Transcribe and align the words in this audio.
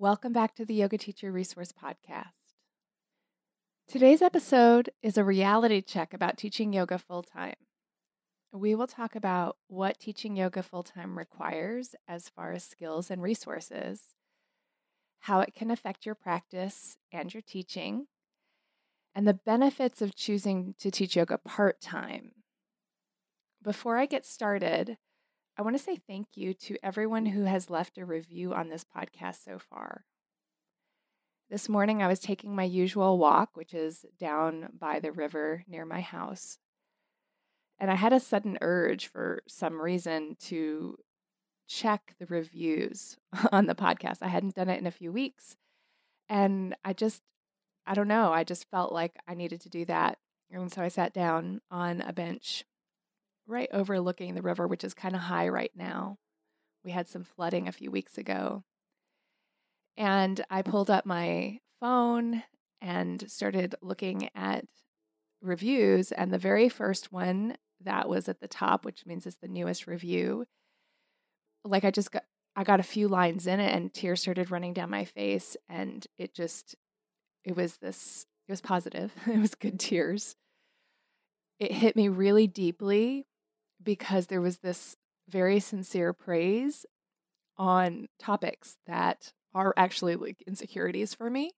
Welcome 0.00 0.32
back 0.32 0.54
to 0.54 0.64
the 0.64 0.72
Yoga 0.72 0.96
Teacher 0.96 1.30
Resource 1.30 1.72
Podcast. 1.72 2.32
Today's 3.86 4.22
episode 4.22 4.88
is 5.02 5.18
a 5.18 5.24
reality 5.24 5.82
check 5.82 6.14
about 6.14 6.38
teaching 6.38 6.72
yoga 6.72 6.96
full 6.96 7.22
time. 7.22 7.56
We 8.50 8.74
will 8.74 8.86
talk 8.86 9.14
about 9.14 9.58
what 9.68 10.00
teaching 10.00 10.36
yoga 10.36 10.62
full 10.62 10.84
time 10.84 11.18
requires 11.18 11.94
as 12.08 12.30
far 12.30 12.52
as 12.52 12.64
skills 12.64 13.10
and 13.10 13.20
resources, 13.20 14.00
how 15.18 15.40
it 15.40 15.52
can 15.54 15.70
affect 15.70 16.06
your 16.06 16.14
practice 16.14 16.96
and 17.12 17.34
your 17.34 17.42
teaching, 17.42 18.06
and 19.14 19.28
the 19.28 19.34
benefits 19.34 20.00
of 20.00 20.16
choosing 20.16 20.74
to 20.78 20.90
teach 20.90 21.14
yoga 21.14 21.36
part 21.36 21.78
time. 21.82 22.32
Before 23.62 23.98
I 23.98 24.06
get 24.06 24.24
started, 24.24 24.96
I 25.60 25.62
want 25.62 25.76
to 25.76 25.82
say 25.82 25.96
thank 25.96 26.38
you 26.38 26.54
to 26.54 26.78
everyone 26.82 27.26
who 27.26 27.44
has 27.44 27.68
left 27.68 27.98
a 27.98 28.06
review 28.06 28.54
on 28.54 28.70
this 28.70 28.82
podcast 28.82 29.44
so 29.44 29.58
far. 29.58 30.06
This 31.50 31.68
morning, 31.68 32.02
I 32.02 32.06
was 32.06 32.18
taking 32.18 32.56
my 32.56 32.62
usual 32.64 33.18
walk, 33.18 33.50
which 33.52 33.74
is 33.74 34.06
down 34.18 34.70
by 34.72 35.00
the 35.00 35.12
river 35.12 35.62
near 35.68 35.84
my 35.84 36.00
house. 36.00 36.56
And 37.78 37.90
I 37.90 37.96
had 37.96 38.14
a 38.14 38.20
sudden 38.20 38.56
urge 38.62 39.08
for 39.08 39.42
some 39.46 39.78
reason 39.78 40.38
to 40.44 40.96
check 41.68 42.14
the 42.18 42.24
reviews 42.24 43.18
on 43.52 43.66
the 43.66 43.74
podcast. 43.74 44.22
I 44.22 44.28
hadn't 44.28 44.54
done 44.54 44.70
it 44.70 44.80
in 44.80 44.86
a 44.86 44.90
few 44.90 45.12
weeks. 45.12 45.56
And 46.26 46.74
I 46.86 46.94
just, 46.94 47.20
I 47.86 47.92
don't 47.92 48.08
know, 48.08 48.32
I 48.32 48.44
just 48.44 48.70
felt 48.70 48.94
like 48.94 49.18
I 49.28 49.34
needed 49.34 49.60
to 49.60 49.68
do 49.68 49.84
that. 49.84 50.16
And 50.50 50.72
so 50.72 50.80
I 50.80 50.88
sat 50.88 51.12
down 51.12 51.60
on 51.70 52.00
a 52.00 52.14
bench 52.14 52.64
right 53.50 53.68
overlooking 53.72 54.34
the 54.34 54.42
river, 54.42 54.66
which 54.66 54.84
is 54.84 54.94
kind 54.94 55.14
of 55.14 55.22
high 55.22 55.48
right 55.48 55.72
now. 55.74 56.16
We 56.84 56.92
had 56.92 57.08
some 57.08 57.24
flooding 57.24 57.68
a 57.68 57.72
few 57.72 57.90
weeks 57.90 58.16
ago. 58.16 58.64
And 59.96 60.42
I 60.48 60.62
pulled 60.62 60.90
up 60.90 61.04
my 61.04 61.58
phone 61.80 62.42
and 62.80 63.30
started 63.30 63.74
looking 63.82 64.30
at 64.34 64.64
reviews. 65.42 66.12
And 66.12 66.32
the 66.32 66.38
very 66.38 66.68
first 66.68 67.12
one 67.12 67.56
that 67.82 68.08
was 68.08 68.28
at 68.28 68.40
the 68.40 68.48
top, 68.48 68.84
which 68.84 69.04
means 69.04 69.26
it's 69.26 69.36
the 69.36 69.48
newest 69.48 69.86
review, 69.86 70.46
like 71.64 71.84
I 71.84 71.90
just 71.90 72.12
got, 72.12 72.24
I 72.56 72.64
got 72.64 72.80
a 72.80 72.84
few 72.84 73.08
lines 73.08 73.46
in 73.46 73.60
it 73.60 73.74
and 73.74 73.92
tears 73.92 74.20
started 74.20 74.50
running 74.50 74.72
down 74.72 74.90
my 74.90 75.04
face. 75.04 75.56
And 75.68 76.06
it 76.18 76.34
just, 76.34 76.76
it 77.44 77.56
was 77.56 77.76
this, 77.78 78.26
it 78.48 78.52
was 78.52 78.60
positive. 78.60 79.12
it 79.26 79.38
was 79.38 79.54
good 79.54 79.78
tears. 79.78 80.36
It 81.58 81.72
hit 81.72 81.94
me 81.94 82.08
really 82.08 82.46
deeply 82.46 83.26
because 83.82 84.26
there 84.26 84.40
was 84.40 84.58
this 84.58 84.96
very 85.28 85.60
sincere 85.60 86.12
praise 86.12 86.84
on 87.56 88.08
topics 88.18 88.76
that 88.86 89.32
are 89.54 89.74
actually 89.76 90.16
like 90.16 90.42
insecurities 90.46 91.14
for 91.14 91.30
me. 91.30 91.52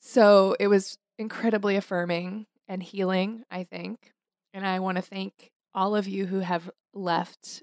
So 0.00 0.56
it 0.60 0.68
was 0.68 0.98
incredibly 1.18 1.76
affirming 1.76 2.46
and 2.68 2.82
healing, 2.82 3.44
I 3.50 3.64
think. 3.64 4.12
And 4.52 4.66
I 4.66 4.80
want 4.80 4.96
to 4.96 5.02
thank 5.02 5.50
all 5.74 5.96
of 5.96 6.06
you 6.06 6.26
who 6.26 6.40
have 6.40 6.70
left 6.92 7.62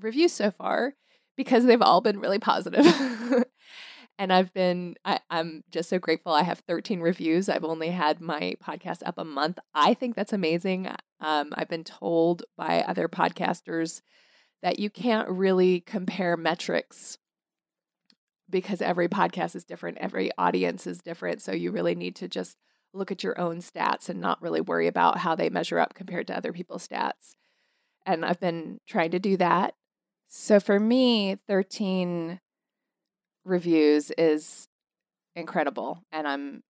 reviews 0.00 0.32
so 0.32 0.50
far 0.50 0.94
because 1.36 1.64
they've 1.64 1.82
all 1.82 2.00
been 2.00 2.18
really 2.18 2.38
positive. 2.38 2.86
and 4.18 4.32
I've 4.32 4.52
been, 4.54 4.96
I, 5.04 5.20
am 5.30 5.62
just 5.70 5.88
so 5.88 5.98
grateful. 5.98 6.32
I 6.32 6.42
have 6.42 6.60
13 6.60 7.00
reviews. 7.00 7.48
I've 7.48 7.64
only 7.64 7.90
had 7.90 8.20
my 8.20 8.54
podcast 8.62 9.02
up 9.04 9.18
a 9.18 9.24
month. 9.24 9.58
I 9.74 9.94
think 9.94 10.16
that's 10.16 10.32
amazing. 10.32 10.88
Um, 11.20 11.52
I've 11.54 11.68
been 11.68 11.84
told 11.84 12.44
by 12.56 12.82
other 12.82 13.08
podcasters 13.08 14.00
that 14.62 14.78
you 14.78 14.88
can't 14.88 15.28
really 15.28 15.80
compare 15.80 16.36
metrics 16.36 17.18
because 18.48 18.80
every 18.80 19.08
podcast 19.08 19.54
is 19.54 19.64
different, 19.64 19.98
every 19.98 20.30
audience 20.38 20.86
is 20.86 20.98
different. 20.98 21.42
So 21.42 21.52
you 21.52 21.70
really 21.70 21.94
need 21.94 22.16
to 22.16 22.28
just 22.28 22.56
look 22.94 23.10
at 23.10 23.22
your 23.22 23.38
own 23.38 23.58
stats 23.58 24.08
and 24.08 24.20
not 24.20 24.40
really 24.40 24.60
worry 24.60 24.86
about 24.86 25.18
how 25.18 25.34
they 25.34 25.50
measure 25.50 25.78
up 25.78 25.94
compared 25.94 26.26
to 26.28 26.36
other 26.36 26.52
people's 26.52 26.86
stats. 26.86 27.34
And 28.06 28.24
I've 28.24 28.40
been 28.40 28.78
trying 28.86 29.10
to 29.10 29.18
do 29.18 29.36
that. 29.36 29.74
So 30.28 30.60
for 30.60 30.80
me, 30.80 31.36
13 31.46 32.40
reviews 33.46 34.10
is 34.18 34.68
incredible. 35.34 36.02
And 36.12 36.26
I'm 36.26 36.62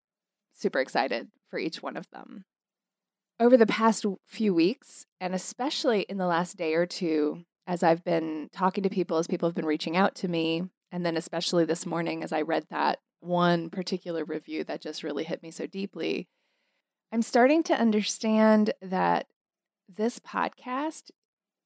super 0.53 0.81
excited 0.81 1.29
for 1.49 1.59
each 1.59 1.83
one 1.83 1.97
of 1.97 2.11
them. 2.11 2.45
Over 3.41 3.57
the 3.57 3.67
past 3.67 4.05
few 4.27 4.55
weeks, 4.55 5.07
and 5.21 5.35
especially 5.35 6.03
in 6.03 6.19
the 6.19 6.27
last 6.27 6.57
day 6.57 6.75
or 6.75 6.87
two, 6.87 7.45
as 7.67 7.83
I've 7.83 8.05
been 8.05 8.49
talking 8.53 8.83
to 8.85 8.91
people, 8.91 9.17
as 9.17 9.27
people 9.27 9.49
have 9.49 9.57
been 9.57 9.67
reaching 9.67 9.97
out 9.97 10.15
to 10.17 10.29
me, 10.29 10.65
and 10.93 11.05
then, 11.05 11.17
especially 11.17 11.65
this 11.65 11.87
morning, 11.87 12.23
as 12.23 12.33
I 12.33 12.43
read 12.43 12.67
that 12.71 13.01
one 13.21 13.71
particular 13.71 14.25
review 14.25 14.63
that 14.65 14.83
just 14.83 15.03
really 15.03 15.25
hit 15.25 15.43
me 15.43 15.51
so 15.51 15.67
deeply, 15.67 16.29
I'm 17.11 17.23
starting 17.23 17.63
to 17.65 17.75
understand 17.75 18.73
that 18.81 19.27
this 19.89 20.19
podcast 20.21 21.11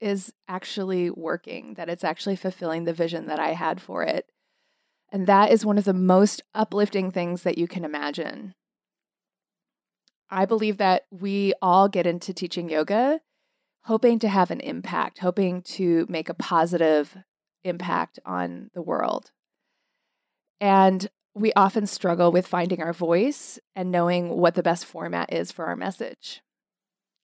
is 0.00 0.32
actually 0.46 1.10
working, 1.10 1.74
that 1.74 1.88
it's 1.88 2.04
actually 2.04 2.36
fulfilling 2.36 2.84
the 2.84 2.92
vision 2.92 3.26
that 3.26 3.40
I 3.40 3.52
had 3.52 3.80
for 3.80 4.02
it. 4.02 4.30
And 5.10 5.26
that 5.26 5.50
is 5.50 5.64
one 5.64 5.78
of 5.78 5.84
the 5.84 5.94
most 5.94 6.42
uplifting 6.54 7.10
things 7.10 7.42
that 7.42 7.58
you 7.58 7.66
can 7.66 7.84
imagine. 7.84 8.54
I 10.30 10.44
believe 10.44 10.76
that 10.76 11.04
we 11.10 11.54
all 11.62 11.88
get 11.88 12.06
into 12.06 12.34
teaching 12.34 12.68
yoga 12.68 13.20
hoping 13.88 14.18
to 14.18 14.28
have 14.28 14.50
an 14.50 14.60
impact, 14.60 15.18
hoping 15.20 15.62
to 15.62 16.04
make 16.10 16.28
a 16.28 16.34
positive 16.34 17.16
impact 17.64 18.18
on 18.26 18.70
the 18.74 18.82
world. 18.82 19.30
And 20.60 21.08
we 21.34 21.54
often 21.54 21.86
struggle 21.86 22.30
with 22.30 22.46
finding 22.46 22.82
our 22.82 22.92
voice 22.92 23.58
and 23.74 23.90
knowing 23.90 24.28
what 24.28 24.54
the 24.54 24.62
best 24.62 24.84
format 24.84 25.32
is 25.32 25.50
for 25.50 25.64
our 25.64 25.74
message. 25.74 26.42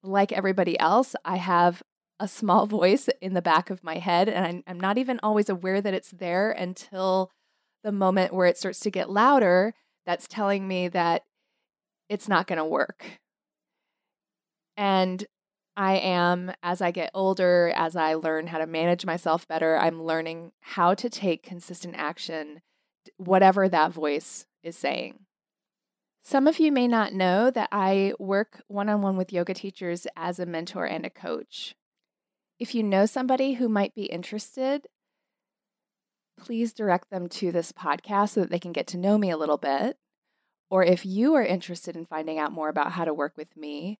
Like 0.03 0.33
everybody 0.33 0.81
else, 0.81 1.15
I 1.23 1.37
have 1.37 1.83
a 2.19 2.27
small 2.27 2.65
voice 2.79 3.11
in 3.21 3.35
the 3.35 3.43
back 3.43 3.69
of 3.69 3.85
my 3.85 3.99
head, 3.99 4.31
and 4.31 4.63
I'm 4.67 4.81
not 4.81 4.97
even 4.97 5.21
always 5.23 5.51
aware 5.51 5.83
that 5.83 5.93
it's 5.93 6.13
there 6.13 6.51
until 6.51 7.31
the 7.85 7.93
moment 7.93 8.35
where 8.35 8.47
it 8.49 8.59
starts 8.59 8.81
to 8.81 8.91
get 8.91 9.11
louder. 9.11 9.75
That's 10.07 10.27
telling 10.27 10.67
me 10.67 10.89
that 10.89 11.23
it's 12.09 12.29
not 12.29 12.49
going 12.49 12.59
to 12.59 12.65
work. 12.65 13.21
And 14.77 15.25
I 15.77 15.95
am, 15.95 16.53
as 16.63 16.81
I 16.81 16.91
get 16.91 17.11
older, 17.15 17.73
as 17.77 17.95
I 17.97 18.15
learn 18.15 18.49
how 18.49 18.59
to 18.59 18.67
manage 18.67 19.07
myself 19.07 19.47
better, 19.47 19.77
I'm 19.79 20.03
learning 20.03 20.53
how 20.61 20.95
to 20.95 21.09
take 21.09 21.43
consistent 21.43 21.95
action, 21.97 22.61
whatever 23.17 23.69
that 23.69 23.93
voice 23.93 24.47
is 24.63 24.77
saying. 24.77 25.21
Some 26.23 26.47
of 26.47 26.59
you 26.59 26.73
may 26.73 26.89
not 26.89 27.13
know 27.13 27.51
that 27.51 27.69
I 27.71 28.15
work 28.19 28.63
one 28.67 28.89
on 28.89 29.03
one 29.03 29.17
with 29.17 29.33
yoga 29.33 29.53
teachers 29.53 30.07
as 30.17 30.39
a 30.39 30.47
mentor 30.47 30.87
and 30.87 31.05
a 31.05 31.11
coach. 31.11 31.75
If 32.59 32.75
you 32.75 32.83
know 32.83 33.05
somebody 33.05 33.55
who 33.55 33.69
might 33.69 33.95
be 33.95 34.05
interested, 34.05 34.87
please 36.37 36.73
direct 36.73 37.11
them 37.11 37.29
to 37.29 37.53
this 37.53 37.73
podcast 37.73 38.31
so 38.31 38.41
that 38.41 38.51
they 38.51 38.59
can 38.59 38.73
get 38.73 38.87
to 38.89 38.99
know 38.99 39.19
me 39.19 39.31
a 39.31 39.37
little 39.37 39.59
bit. 39.59 39.97
Or 40.71 40.83
if 40.83 41.07
you 41.07 41.35
are 41.35 41.45
interested 41.45 41.97
in 41.97 42.07
finding 42.07 42.39
out 42.39 42.53
more 42.53 42.69
about 42.69 42.93
how 42.93 43.05
to 43.05 43.15
work 43.15 43.35
with 43.37 43.57
me, 43.57 43.99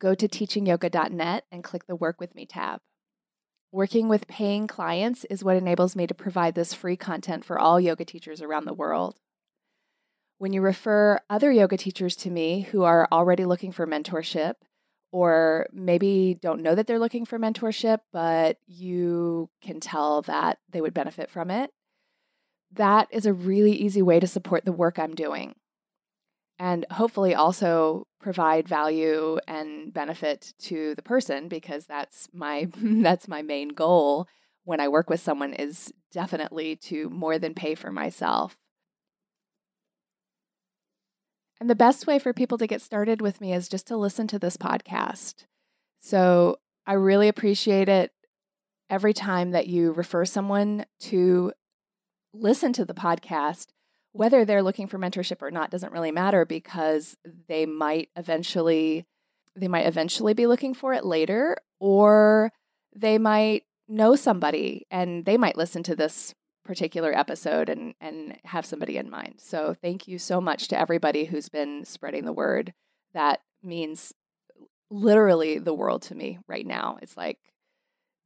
go 0.00 0.14
to 0.14 0.28
teachingyoga.net 0.28 1.44
and 1.50 1.64
click 1.64 1.86
the 1.86 1.96
Work 1.96 2.20
With 2.20 2.34
Me 2.34 2.46
tab. 2.46 2.80
Working 3.72 4.08
with 4.08 4.26
paying 4.26 4.66
clients 4.66 5.24
is 5.26 5.44
what 5.44 5.56
enables 5.56 5.94
me 5.94 6.06
to 6.06 6.14
provide 6.14 6.54
this 6.54 6.74
free 6.74 6.96
content 6.96 7.44
for 7.44 7.58
all 7.58 7.80
yoga 7.80 8.04
teachers 8.04 8.42
around 8.42 8.64
the 8.64 8.74
world. 8.74 9.16
When 10.38 10.52
you 10.52 10.60
refer 10.60 11.20
other 11.30 11.52
yoga 11.52 11.76
teachers 11.76 12.16
to 12.16 12.30
me 12.30 12.62
who 12.62 12.82
are 12.82 13.06
already 13.12 13.44
looking 13.44 13.70
for 13.72 13.86
mentorship, 13.86 14.54
or 15.12 15.66
maybe 15.72 16.38
don't 16.40 16.62
know 16.62 16.74
that 16.74 16.86
they're 16.86 16.98
looking 16.98 17.24
for 17.24 17.38
mentorship, 17.38 17.98
but 18.12 18.58
you 18.66 19.50
can 19.62 19.80
tell 19.80 20.22
that 20.22 20.58
they 20.68 20.80
would 20.80 20.94
benefit 20.94 21.30
from 21.30 21.50
it, 21.50 21.70
that 22.72 23.08
is 23.10 23.26
a 23.26 23.32
really 23.32 23.72
easy 23.72 24.02
way 24.02 24.20
to 24.20 24.26
support 24.26 24.64
the 24.64 24.72
work 24.72 24.98
I'm 24.98 25.14
doing 25.14 25.54
and 26.60 26.84
hopefully 26.90 27.34
also 27.34 28.06
provide 28.20 28.68
value 28.68 29.38
and 29.48 29.94
benefit 29.94 30.52
to 30.58 30.94
the 30.94 31.02
person 31.02 31.48
because 31.48 31.86
that's 31.86 32.28
my 32.34 32.68
that's 32.76 33.26
my 33.26 33.42
main 33.42 33.70
goal 33.70 34.28
when 34.64 34.78
I 34.78 34.88
work 34.88 35.08
with 35.08 35.20
someone 35.20 35.54
is 35.54 35.92
definitely 36.12 36.76
to 36.76 37.08
more 37.08 37.38
than 37.38 37.54
pay 37.54 37.74
for 37.74 37.90
myself. 37.90 38.56
And 41.58 41.68
the 41.68 41.74
best 41.74 42.06
way 42.06 42.18
for 42.18 42.32
people 42.34 42.58
to 42.58 42.66
get 42.66 42.82
started 42.82 43.22
with 43.22 43.40
me 43.40 43.54
is 43.54 43.68
just 43.68 43.86
to 43.88 43.96
listen 43.96 44.26
to 44.28 44.38
this 44.38 44.56
podcast. 44.56 45.44
So 45.98 46.58
I 46.86 46.92
really 46.92 47.28
appreciate 47.28 47.88
it 47.88 48.12
every 48.90 49.14
time 49.14 49.52
that 49.52 49.66
you 49.66 49.92
refer 49.92 50.24
someone 50.24 50.84
to 51.00 51.52
listen 52.32 52.72
to 52.74 52.84
the 52.84 52.94
podcast. 52.94 53.68
Whether 54.12 54.44
they're 54.44 54.62
looking 54.62 54.88
for 54.88 54.98
mentorship 54.98 55.40
or 55.40 55.50
not 55.50 55.70
doesn't 55.70 55.92
really 55.92 56.10
matter 56.10 56.44
because 56.44 57.16
they 57.48 57.64
might 57.66 58.08
eventually 58.16 59.06
they 59.56 59.68
might 59.68 59.86
eventually 59.86 60.34
be 60.34 60.46
looking 60.46 60.74
for 60.74 60.94
it 60.94 61.04
later 61.04 61.56
or 61.78 62.52
they 62.94 63.18
might 63.18 63.64
know 63.88 64.16
somebody 64.16 64.86
and 64.90 65.24
they 65.24 65.36
might 65.36 65.56
listen 65.56 65.82
to 65.82 65.96
this 65.96 66.34
particular 66.64 67.16
episode 67.16 67.68
and 67.68 67.94
and 68.00 68.38
have 68.44 68.66
somebody 68.66 68.96
in 68.96 69.10
mind. 69.10 69.34
So 69.38 69.74
thank 69.80 70.08
you 70.08 70.18
so 70.18 70.40
much 70.40 70.68
to 70.68 70.78
everybody 70.78 71.24
who's 71.24 71.48
been 71.48 71.84
spreading 71.84 72.24
the 72.24 72.32
word. 72.32 72.74
That 73.12 73.40
means 73.62 74.12
literally 74.90 75.58
the 75.58 75.74
world 75.74 76.02
to 76.02 76.14
me 76.14 76.38
right 76.46 76.66
now. 76.66 76.98
It's 77.02 77.16
like 77.16 77.38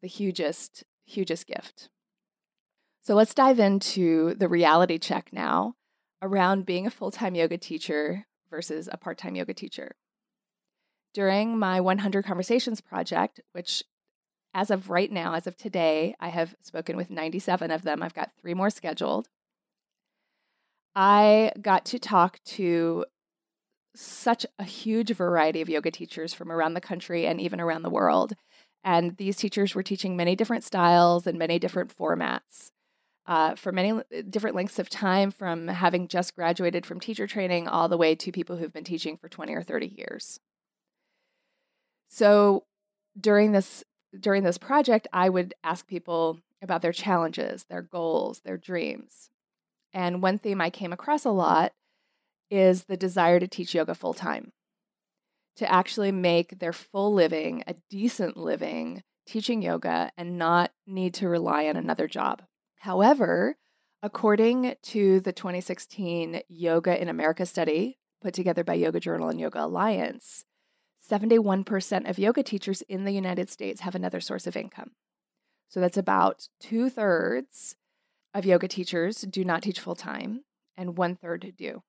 the 0.02 0.08
hugest 0.08 0.84
hugest 1.06 1.46
gift. 1.46 1.88
So 3.04 3.14
let's 3.14 3.34
dive 3.34 3.60
into 3.60 4.32
the 4.34 4.48
reality 4.48 4.96
check 4.96 5.28
now 5.30 5.74
around 6.22 6.64
being 6.64 6.86
a 6.86 6.90
full-time 6.90 7.34
yoga 7.34 7.58
teacher 7.58 8.26
versus 8.48 8.88
a 8.90 8.96
part-time 8.96 9.36
yoga 9.36 9.52
teacher. 9.52 9.94
During 11.12 11.58
my 11.58 11.82
100 11.82 12.24
Conversations 12.24 12.80
project, 12.80 13.40
which 13.52 13.82
as 14.54 14.70
of 14.70 14.88
right 14.88 15.12
now, 15.12 15.34
as 15.34 15.46
of 15.46 15.54
today, 15.54 16.14
I 16.18 16.30
have 16.30 16.54
spoken 16.62 16.96
with 16.96 17.10
97 17.10 17.70
of 17.70 17.82
them. 17.82 18.02
I've 18.02 18.14
got 18.14 18.30
three 18.40 18.54
more 18.54 18.70
scheduled. 18.70 19.28
I 20.96 21.52
got 21.60 21.84
to 21.86 21.98
talk 21.98 22.38
to 22.44 23.04
such 23.94 24.46
a 24.58 24.64
huge 24.64 25.10
variety 25.10 25.60
of 25.60 25.68
yoga 25.68 25.90
teachers 25.90 26.32
from 26.32 26.50
around 26.50 26.72
the 26.72 26.80
country 26.80 27.26
and 27.26 27.38
even 27.38 27.60
around 27.60 27.82
the 27.82 27.90
world. 27.90 28.32
And 28.82 29.18
these 29.18 29.36
teachers 29.36 29.74
were 29.74 29.82
teaching 29.82 30.16
many 30.16 30.34
different 30.34 30.64
styles 30.64 31.26
and 31.26 31.38
many 31.38 31.58
different 31.58 31.94
formats. 31.94 32.70
Uh, 33.26 33.54
for 33.54 33.72
many 33.72 34.02
different 34.28 34.54
lengths 34.54 34.78
of 34.78 34.90
time, 34.90 35.30
from 35.30 35.68
having 35.68 36.08
just 36.08 36.34
graduated 36.34 36.84
from 36.84 37.00
teacher 37.00 37.26
training 37.26 37.66
all 37.66 37.88
the 37.88 37.96
way 37.96 38.14
to 38.14 38.30
people 38.30 38.56
who've 38.56 38.72
been 38.72 38.84
teaching 38.84 39.16
for 39.16 39.30
20 39.30 39.54
or 39.54 39.62
30 39.62 39.94
years. 39.96 40.40
So 42.08 42.64
during 43.18 43.52
this 43.52 43.82
during 44.18 44.44
this 44.44 44.58
project, 44.58 45.08
I 45.12 45.28
would 45.28 45.54
ask 45.64 45.86
people 45.86 46.38
about 46.62 46.82
their 46.82 46.92
challenges, 46.92 47.64
their 47.64 47.82
goals, 47.82 48.40
their 48.40 48.56
dreams. 48.56 49.30
And 49.92 50.22
one 50.22 50.38
theme 50.38 50.60
I 50.60 50.70
came 50.70 50.92
across 50.92 51.24
a 51.24 51.30
lot 51.30 51.72
is 52.50 52.84
the 52.84 52.96
desire 52.96 53.40
to 53.40 53.48
teach 53.48 53.74
yoga 53.74 53.94
full 53.94 54.14
time, 54.14 54.52
to 55.56 55.70
actually 55.70 56.12
make 56.12 56.58
their 56.58 56.72
full 56.72 57.12
living 57.12 57.64
a 57.66 57.74
decent 57.90 58.36
living 58.36 59.02
teaching 59.26 59.62
yoga 59.62 60.10
and 60.16 60.38
not 60.38 60.70
need 60.86 61.14
to 61.14 61.28
rely 61.28 61.66
on 61.66 61.76
another 61.76 62.06
job. 62.06 62.42
However, 62.84 63.56
according 64.02 64.74
to 64.82 65.18
the 65.20 65.32
2016 65.32 66.42
Yoga 66.50 67.00
in 67.00 67.08
America 67.08 67.46
study 67.46 67.96
put 68.20 68.34
together 68.34 68.62
by 68.62 68.74
Yoga 68.74 69.00
Journal 69.00 69.30
and 69.30 69.40
Yoga 69.40 69.64
Alliance, 69.64 70.44
71% 71.10 72.10
of 72.10 72.18
yoga 72.18 72.42
teachers 72.42 72.82
in 72.82 73.04
the 73.04 73.12
United 73.12 73.48
States 73.48 73.80
have 73.80 73.94
another 73.94 74.20
source 74.20 74.46
of 74.46 74.54
income. 74.54 74.90
So 75.70 75.80
that's 75.80 75.96
about 75.96 76.48
two 76.60 76.90
thirds 76.90 77.74
of 78.34 78.44
yoga 78.44 78.68
teachers 78.68 79.22
do 79.22 79.46
not 79.46 79.62
teach 79.62 79.80
full 79.80 79.96
time, 79.96 80.44
and 80.76 80.98
one 80.98 81.16
third 81.16 81.54
do. 81.56 81.82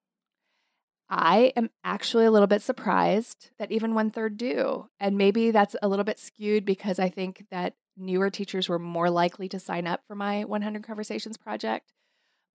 I 1.09 1.51
am 1.57 1.71
actually 1.83 2.23
a 2.23 2.31
little 2.31 2.47
bit 2.47 2.61
surprised 2.61 3.49
that 3.59 3.69
even 3.69 3.95
one 3.95 4.11
third 4.11 4.37
do. 4.37 4.87
And 4.97 5.17
maybe 5.17 5.51
that's 5.51 5.75
a 5.81 5.89
little 5.89 6.05
bit 6.05 6.19
skewed 6.19 6.63
because 6.63 6.99
I 6.99 7.09
think 7.09 7.47
that 7.51 7.73
newer 7.97 8.29
teachers 8.29 8.69
were 8.69 8.79
more 8.79 9.09
likely 9.09 9.47
to 9.49 9.59
sign 9.59 9.87
up 9.87 10.01
for 10.07 10.15
my 10.15 10.43
100 10.43 10.83
Conversations 10.83 11.37
project. 11.37 11.93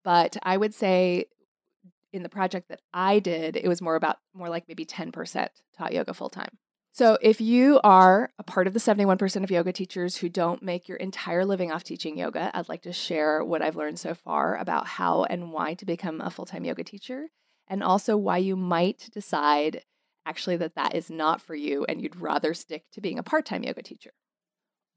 But 0.04 0.36
I 0.42 0.56
would 0.56 0.74
say 0.74 1.26
in 2.12 2.22
the 2.22 2.28
project 2.28 2.68
that 2.68 2.80
I 2.92 3.18
did, 3.18 3.56
it 3.56 3.68
was 3.68 3.82
more 3.82 3.96
about 3.96 4.18
more 4.34 4.48
like 4.48 4.64
maybe 4.68 4.84
10% 4.84 5.48
taught 5.76 5.92
yoga 5.92 6.14
full 6.14 6.30
time. 6.30 6.58
So 6.92 7.18
if 7.22 7.40
you 7.40 7.80
are 7.84 8.32
a 8.38 8.42
part 8.42 8.66
of 8.66 8.74
the 8.74 8.80
71% 8.80 9.44
of 9.44 9.50
yoga 9.50 9.72
teachers 9.72 10.16
who 10.16 10.28
don't 10.28 10.62
make 10.62 10.88
your 10.88 10.96
entire 10.98 11.44
living 11.44 11.70
off 11.70 11.84
teaching 11.84 12.18
yoga, 12.18 12.50
I'd 12.52 12.68
like 12.68 12.82
to 12.82 12.92
share 12.92 13.44
what 13.44 13.62
I've 13.62 13.76
learned 13.76 14.00
so 14.00 14.14
far 14.14 14.56
about 14.56 14.86
how 14.86 15.22
and 15.24 15.52
why 15.52 15.74
to 15.74 15.86
become 15.86 16.20
a 16.20 16.30
full-time 16.30 16.64
yoga 16.64 16.82
teacher 16.82 17.28
and 17.68 17.84
also 17.84 18.16
why 18.16 18.38
you 18.38 18.56
might 18.56 19.08
decide 19.12 19.84
actually 20.26 20.56
that 20.56 20.74
that 20.74 20.94
is 20.96 21.10
not 21.10 21.40
for 21.40 21.54
you 21.54 21.84
and 21.84 22.02
you'd 22.02 22.20
rather 22.20 22.54
stick 22.54 22.84
to 22.92 23.00
being 23.00 23.18
a 23.18 23.22
part-time 23.22 23.62
yoga 23.62 23.82
teacher. 23.82 24.10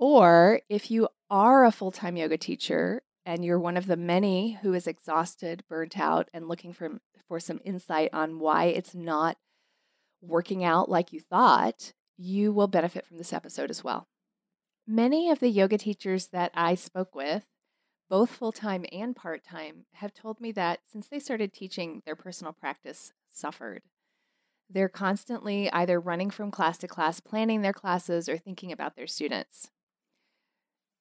Or 0.05 0.59
if 0.67 0.91
you 0.91 1.07
are 1.29 1.63
a 1.63 1.71
full-time 1.71 2.17
yoga 2.17 2.37
teacher 2.37 3.03
and 3.25 3.45
you're 3.45 3.57
one 3.57 3.77
of 3.77 3.87
the 3.87 3.95
many 3.95 4.59
who 4.61 4.73
is 4.73 4.85
exhausted, 4.85 5.63
burnt 5.69 5.97
out, 5.97 6.27
and 6.33 6.49
looking 6.49 6.73
for, 6.73 6.99
for 7.25 7.39
some 7.39 7.61
insight 7.63 8.09
on 8.11 8.39
why 8.39 8.65
it's 8.65 8.93
not 8.93 9.37
working 10.21 10.61
out 10.61 10.89
like 10.89 11.13
you 11.13 11.21
thought, 11.21 11.93
you 12.17 12.51
will 12.51 12.67
benefit 12.67 13.05
from 13.05 13.17
this 13.17 13.31
episode 13.31 13.69
as 13.69 13.81
well. 13.81 14.09
Many 14.85 15.29
of 15.29 15.39
the 15.39 15.47
yoga 15.47 15.77
teachers 15.77 16.27
that 16.33 16.51
I 16.53 16.75
spoke 16.75 17.15
with, 17.15 17.45
both 18.09 18.29
full 18.29 18.51
time 18.51 18.85
and 18.91 19.15
part 19.15 19.41
time, 19.45 19.85
have 19.93 20.13
told 20.13 20.41
me 20.41 20.51
that 20.51 20.81
since 20.85 21.07
they 21.07 21.19
started 21.19 21.53
teaching, 21.53 22.01
their 22.05 22.17
personal 22.17 22.51
practice 22.51 23.13
suffered. 23.29 23.83
They're 24.69 24.89
constantly 24.89 25.71
either 25.71 25.97
running 25.97 26.29
from 26.29 26.51
class 26.51 26.77
to 26.79 26.89
class, 26.89 27.21
planning 27.21 27.61
their 27.61 27.71
classes, 27.71 28.27
or 28.27 28.37
thinking 28.37 28.73
about 28.73 28.97
their 28.97 29.07
students 29.07 29.69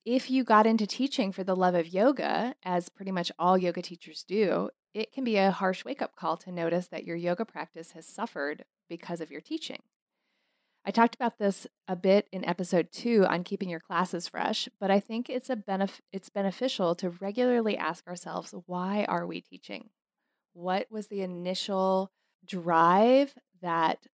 if 0.04 0.30
you 0.30 0.44
got 0.44 0.66
into 0.66 0.86
teaching 0.86 1.32
for 1.32 1.44
the 1.44 1.56
love 1.56 1.74
of 1.74 1.88
yoga, 1.88 2.54
as 2.64 2.88
pretty 2.88 3.12
much 3.12 3.30
all 3.38 3.56
yoga 3.56 3.82
teachers 3.82 4.24
do, 4.26 4.70
it 4.94 5.12
can 5.12 5.24
be 5.24 5.36
a 5.36 5.50
harsh 5.50 5.84
wake 5.84 6.02
up 6.02 6.16
call 6.16 6.36
to 6.38 6.52
notice 6.52 6.88
that 6.88 7.04
your 7.04 7.16
yoga 7.16 7.44
practice 7.44 7.92
has 7.92 8.06
suffered 8.06 8.64
because 8.88 9.20
of 9.20 9.30
your 9.30 9.40
teaching. 9.40 9.82
I 10.84 10.90
talked 10.90 11.14
about 11.14 11.38
this 11.38 11.68
a 11.86 11.94
bit 11.94 12.28
in 12.32 12.44
episode 12.44 12.88
two 12.90 13.24
on 13.26 13.44
keeping 13.44 13.68
your 13.68 13.80
classes 13.80 14.26
fresh, 14.26 14.68
but 14.80 14.90
I 14.90 14.98
think 14.98 15.30
it's 15.30 15.48
a 15.48 15.54
benef- 15.54 16.00
it's 16.12 16.28
beneficial 16.28 16.96
to 16.96 17.10
regularly 17.10 17.76
ask 17.76 18.06
ourselves 18.08 18.52
why 18.66 19.04
are 19.08 19.24
we 19.24 19.40
teaching? 19.40 19.90
What 20.52 20.88
was 20.90 21.06
the 21.06 21.22
initial 21.22 22.10
drive 22.44 23.34
that 23.62 24.08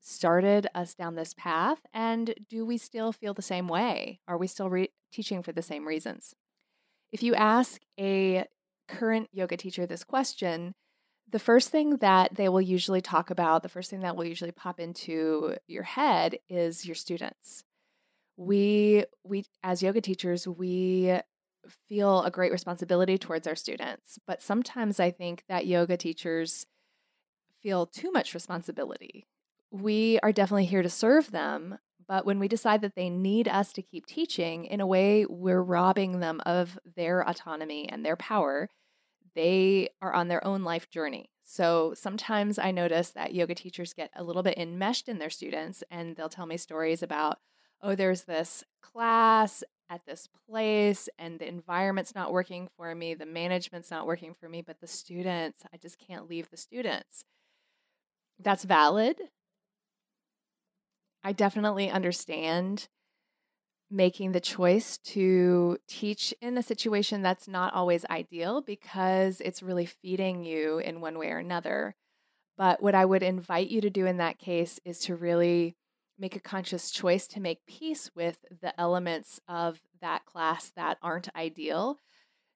started 0.00 0.66
us 0.74 0.94
down 0.94 1.16
this 1.16 1.34
path? 1.34 1.80
And 1.92 2.34
do 2.48 2.64
we 2.64 2.78
still 2.78 3.12
feel 3.12 3.34
the 3.34 3.42
same 3.42 3.68
way? 3.68 4.20
Are 4.26 4.38
we 4.38 4.46
still 4.46 4.70
re- 4.70 4.92
teaching 5.16 5.42
for 5.42 5.52
the 5.52 5.62
same 5.62 5.86
reasons? 5.86 6.34
If 7.12 7.22
you 7.22 7.34
ask 7.34 7.80
a 7.98 8.44
current 8.88 9.28
yoga 9.32 9.56
teacher 9.56 9.86
this 9.86 10.04
question, 10.04 10.74
the 11.28 11.38
first 11.38 11.70
thing 11.70 11.96
that 11.96 12.34
they 12.34 12.48
will 12.48 12.60
usually 12.60 13.00
talk 13.00 13.30
about, 13.30 13.62
the 13.62 13.68
first 13.68 13.90
thing 13.90 14.00
that 14.00 14.16
will 14.16 14.26
usually 14.26 14.52
pop 14.52 14.78
into 14.78 15.56
your 15.66 15.82
head 15.82 16.36
is 16.48 16.86
your 16.86 16.94
students. 16.94 17.64
We 18.36 19.04
we 19.24 19.44
as 19.62 19.82
yoga 19.82 20.00
teachers, 20.00 20.46
we 20.46 21.18
feel 21.88 22.22
a 22.22 22.30
great 22.30 22.52
responsibility 22.52 23.18
towards 23.18 23.46
our 23.46 23.56
students, 23.56 24.18
but 24.26 24.42
sometimes 24.42 25.00
I 25.00 25.10
think 25.10 25.42
that 25.48 25.66
yoga 25.66 25.96
teachers 25.96 26.66
feel 27.60 27.86
too 27.86 28.12
much 28.12 28.34
responsibility 28.34 29.26
we 29.70 30.18
are 30.22 30.32
definitely 30.32 30.66
here 30.66 30.82
to 30.82 30.90
serve 30.90 31.30
them. 31.30 31.78
But 32.08 32.24
when 32.24 32.38
we 32.38 32.48
decide 32.48 32.82
that 32.82 32.94
they 32.94 33.10
need 33.10 33.48
us 33.48 33.72
to 33.72 33.82
keep 33.82 34.06
teaching, 34.06 34.64
in 34.64 34.80
a 34.80 34.86
way, 34.86 35.26
we're 35.26 35.62
robbing 35.62 36.20
them 36.20 36.40
of 36.46 36.78
their 36.96 37.20
autonomy 37.28 37.88
and 37.88 38.04
their 38.04 38.16
power. 38.16 38.68
They 39.34 39.88
are 40.00 40.14
on 40.14 40.28
their 40.28 40.44
own 40.46 40.62
life 40.62 40.88
journey. 40.88 41.30
So 41.42 41.94
sometimes 41.94 42.58
I 42.58 42.70
notice 42.70 43.10
that 43.10 43.34
yoga 43.34 43.54
teachers 43.54 43.92
get 43.92 44.10
a 44.16 44.24
little 44.24 44.42
bit 44.42 44.58
enmeshed 44.58 45.08
in 45.08 45.18
their 45.18 45.30
students 45.30 45.84
and 45.90 46.16
they'll 46.16 46.28
tell 46.28 46.46
me 46.46 46.56
stories 46.56 47.02
about, 47.02 47.38
oh, 47.82 47.94
there's 47.94 48.22
this 48.22 48.64
class 48.82 49.62
at 49.88 50.04
this 50.06 50.28
place 50.48 51.08
and 51.18 51.38
the 51.38 51.46
environment's 51.46 52.14
not 52.14 52.32
working 52.32 52.68
for 52.76 52.94
me, 52.94 53.14
the 53.14 53.26
management's 53.26 53.90
not 53.90 54.06
working 54.06 54.34
for 54.34 54.48
me, 54.48 54.62
but 54.62 54.80
the 54.80 54.86
students, 54.86 55.62
I 55.72 55.76
just 55.76 55.98
can't 55.98 56.28
leave 56.28 56.50
the 56.50 56.56
students. 56.56 57.24
That's 58.40 58.64
valid. 58.64 59.16
I 61.26 61.32
definitely 61.32 61.90
understand 61.90 62.86
making 63.90 64.30
the 64.30 64.38
choice 64.38 64.96
to 64.98 65.76
teach 65.88 66.32
in 66.40 66.56
a 66.56 66.62
situation 66.62 67.20
that's 67.20 67.48
not 67.48 67.74
always 67.74 68.04
ideal 68.04 68.60
because 68.60 69.40
it's 69.40 69.60
really 69.60 69.86
feeding 69.86 70.44
you 70.44 70.78
in 70.78 71.00
one 71.00 71.18
way 71.18 71.32
or 71.32 71.38
another. 71.38 71.96
But 72.56 72.80
what 72.80 72.94
I 72.94 73.04
would 73.04 73.24
invite 73.24 73.70
you 73.70 73.80
to 73.80 73.90
do 73.90 74.06
in 74.06 74.18
that 74.18 74.38
case 74.38 74.78
is 74.84 75.00
to 75.00 75.16
really 75.16 75.74
make 76.16 76.36
a 76.36 76.40
conscious 76.40 76.92
choice 76.92 77.26
to 77.26 77.40
make 77.40 77.66
peace 77.66 78.08
with 78.14 78.38
the 78.62 78.78
elements 78.80 79.40
of 79.48 79.80
that 80.00 80.26
class 80.26 80.70
that 80.76 80.96
aren't 81.02 81.34
ideal 81.34 81.98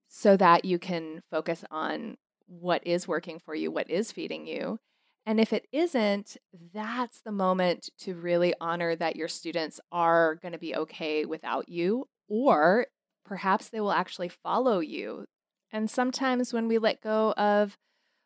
so 0.07 0.37
that 0.37 0.65
you 0.65 0.79
can 0.79 1.25
focus 1.29 1.65
on 1.73 2.19
what 2.47 2.87
is 2.87 3.09
working 3.09 3.41
for 3.41 3.53
you, 3.53 3.73
what 3.73 3.91
is 3.91 4.13
feeding 4.13 4.47
you, 4.47 4.79
And 5.27 5.39
if 5.39 5.53
it 5.53 5.67
isn't, 5.71 6.37
that's 6.73 7.21
the 7.21 7.33
moment 7.33 7.91
to 8.01 8.15
really 8.15 8.55
honor 8.61 8.97
that 8.97 9.17
your 9.17 9.29
students 9.29 9.79
are 9.93 10.37
going 10.37 10.53
to 10.53 10.59
be 10.59 10.75
okay 10.75 11.25
without 11.25 11.69
you, 11.69 12.09
or 12.29 12.87
perhaps 13.25 13.69
they 13.69 13.81
will 13.81 13.93
actually 13.93 14.29
follow 14.29 14.81
you. 14.81 15.27
And 15.73 15.91
sometimes 15.91 16.53
when 16.53 16.67
we 16.69 16.79
let 16.79 17.03
go 17.03 17.33
of 17.33 17.77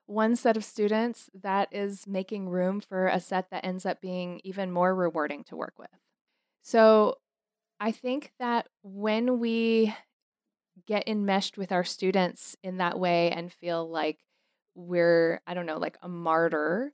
one 0.06 0.36
set 0.36 0.56
of 0.56 0.64
students, 0.64 1.28
that 1.34 1.68
is 1.72 2.06
making 2.06 2.48
room 2.48 2.80
for 2.80 3.06
a 3.06 3.20
set 3.20 3.50
that 3.50 3.64
ends 3.64 3.84
up 3.84 4.00
being 4.00 4.40
even 4.44 4.70
more 4.70 4.94
rewarding 4.94 5.44
to 5.44 5.56
work 5.56 5.74
with. 5.78 5.88
So 6.62 7.16
I 7.80 7.90
think 7.92 8.32
that 8.38 8.68
when 8.82 9.40
we 9.40 9.94
get 10.86 11.08
enmeshed 11.08 11.58
with 11.58 11.72
our 11.72 11.84
students 11.84 12.56
in 12.62 12.78
that 12.78 12.98
way 12.98 13.30
and 13.30 13.52
feel 13.52 13.88
like 13.88 14.20
we're, 14.74 15.40
I 15.46 15.54
don't 15.54 15.66
know, 15.66 15.78
like 15.78 15.96
a 16.02 16.08
martyr 16.08 16.92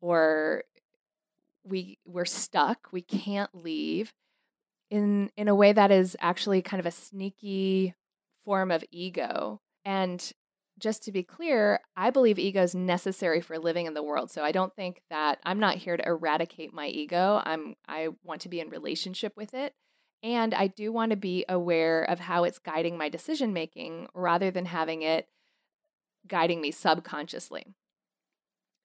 or 0.00 0.64
we 1.64 1.98
we're 2.06 2.24
stuck, 2.24 2.88
we 2.92 3.02
can't 3.02 3.50
leave 3.54 4.12
in 4.90 5.30
in 5.36 5.48
a 5.48 5.54
way 5.54 5.72
that 5.72 5.90
is 5.90 6.16
actually 6.20 6.62
kind 6.62 6.80
of 6.80 6.86
a 6.86 6.90
sneaky 6.90 7.94
form 8.44 8.70
of 8.70 8.84
ego. 8.90 9.60
And 9.84 10.32
just 10.78 11.02
to 11.04 11.12
be 11.12 11.22
clear, 11.22 11.80
I 11.96 12.10
believe 12.10 12.38
ego 12.38 12.62
is 12.62 12.74
necessary 12.74 13.40
for 13.40 13.58
living 13.58 13.86
in 13.86 13.94
the 13.94 14.02
world. 14.02 14.30
So 14.30 14.42
I 14.44 14.52
don't 14.52 14.74
think 14.74 15.02
that 15.10 15.40
I'm 15.44 15.58
not 15.58 15.76
here 15.76 15.96
to 15.96 16.06
eradicate 16.06 16.72
my 16.72 16.86
ego. 16.86 17.42
I'm 17.44 17.74
I 17.86 18.08
want 18.24 18.42
to 18.42 18.48
be 18.48 18.60
in 18.60 18.70
relationship 18.70 19.34
with 19.36 19.54
it. 19.54 19.74
And 20.22 20.52
I 20.54 20.66
do 20.66 20.90
want 20.92 21.10
to 21.10 21.16
be 21.16 21.44
aware 21.48 22.02
of 22.02 22.18
how 22.18 22.44
it's 22.44 22.58
guiding 22.58 22.98
my 22.98 23.08
decision 23.08 23.52
making 23.52 24.08
rather 24.14 24.50
than 24.50 24.64
having 24.64 25.02
it 25.02 25.28
guiding 26.28 26.60
me 26.60 26.70
subconsciously. 26.70 27.74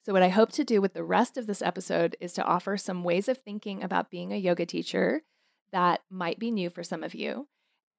So, 0.06 0.12
what 0.12 0.24
I 0.24 0.30
hope 0.30 0.52
to 0.54 0.66
do 0.66 0.82
with 0.82 0.94
the 0.94 1.04
rest 1.04 1.38
of 1.38 1.48
this 1.48 1.62
episode 1.62 2.18
is 2.20 2.34
to 2.34 2.44
offer 2.44 2.76
some 2.76 3.04
ways 3.04 3.30
of 3.30 3.38
thinking 3.38 3.82
about 3.82 4.12
being 4.12 4.34
a 4.34 4.38
yoga 4.38 4.66
teacher 4.66 5.22
that 5.72 6.02
might 6.10 6.40
be 6.40 6.52
new 6.52 6.70
for 6.70 6.84
some 6.84 7.04
of 7.04 7.16
you, 7.16 7.48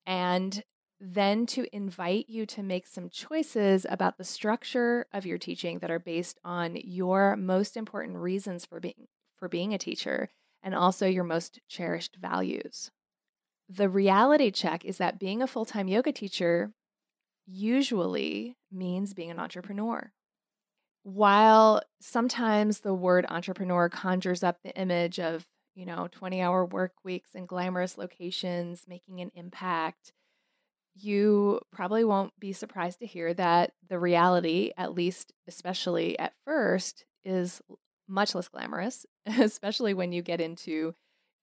and 0.07 0.63
then 1.01 1.47
to 1.47 1.67
invite 1.75 2.27
you 2.29 2.47
to 2.47 2.63
make 2.63 2.87
some 2.87 3.09
choices 3.09 3.87
about 3.89 4.17
the 4.17 4.25
structure 4.25 5.07
of 5.13 5.27
your 5.27 5.39
teaching 5.39 5.79
that 5.79 5.91
are 5.91 5.99
based 5.99 6.39
on 6.45 6.77
your 6.77 7.37
most 7.37 7.77
important 7.77 8.17
reasons 8.17 8.65
for 8.65 8.81
being 8.81 9.09
for 9.37 9.49
being 9.49 9.75
a 9.75 9.79
teacher 9.79 10.31
and 10.63 10.75
also 10.75 11.07
your 11.07 11.25
most 11.25 11.61
cherished 11.69 12.17
values. 12.17 12.91
The 13.69 13.89
reality 13.89 14.51
check 14.51 14.85
is 14.85 14.99
that 14.99 15.19
being 15.19 15.43
a 15.43 15.47
full-time 15.47 15.89
yoga 15.89 16.13
teacher 16.13 16.73
usually 17.47 18.57
means 18.73 19.15
being 19.15 19.31
an 19.31 19.39
entrepreneur. 19.39 20.13
While 21.03 21.83
sometimes 22.01 22.81
the 22.81 22.95
word 22.95 23.27
entrepreneur 23.29 23.89
conjures 23.89 24.43
up 24.43 24.59
the 24.63 24.75
image 24.75 25.21
of, 25.21 25.47
you 25.75 25.85
know, 25.85 26.09
20-hour 26.19 26.65
work 26.67 26.93
weeks 27.05 27.31
and 27.35 27.47
glamorous 27.47 27.99
locations, 27.99 28.85
making 28.89 29.21
an 29.21 29.31
impact, 29.35 30.13
you 30.97 31.61
probably 31.73 32.05
won't 32.05 32.33
be 32.39 32.53
surprised 32.53 33.01
to 33.01 33.07
hear 33.07 33.35
that 33.35 33.73
the 33.89 33.99
reality, 33.99 34.71
at 34.77 34.95
least 34.95 35.33
especially 35.49 36.19
at 36.19 36.33
first, 36.45 37.05
is 37.25 37.61
much 38.09 38.35
less 38.35 38.49
glamorous, 38.49 39.05
especially 39.27 39.95
when 39.95 40.13
you 40.13 40.23
get 40.23 40.41
into 40.41 40.95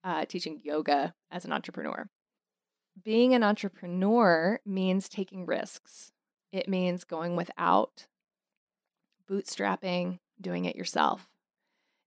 uh, 0.03 0.25
teaching 0.25 0.59
yoga 0.63 1.13
as 1.29 1.45
an 1.45 1.51
entrepreneur. 1.51 2.09
Being 3.01 3.33
an 3.33 3.43
entrepreneur 3.43 4.59
means 4.65 5.07
taking 5.07 5.45
risks, 5.45 6.11
it 6.51 6.67
means 6.67 7.03
going 7.03 7.35
without, 7.35 8.07
bootstrapping, 9.29 10.19
doing 10.39 10.65
it 10.65 10.75
yourself. 10.75 11.29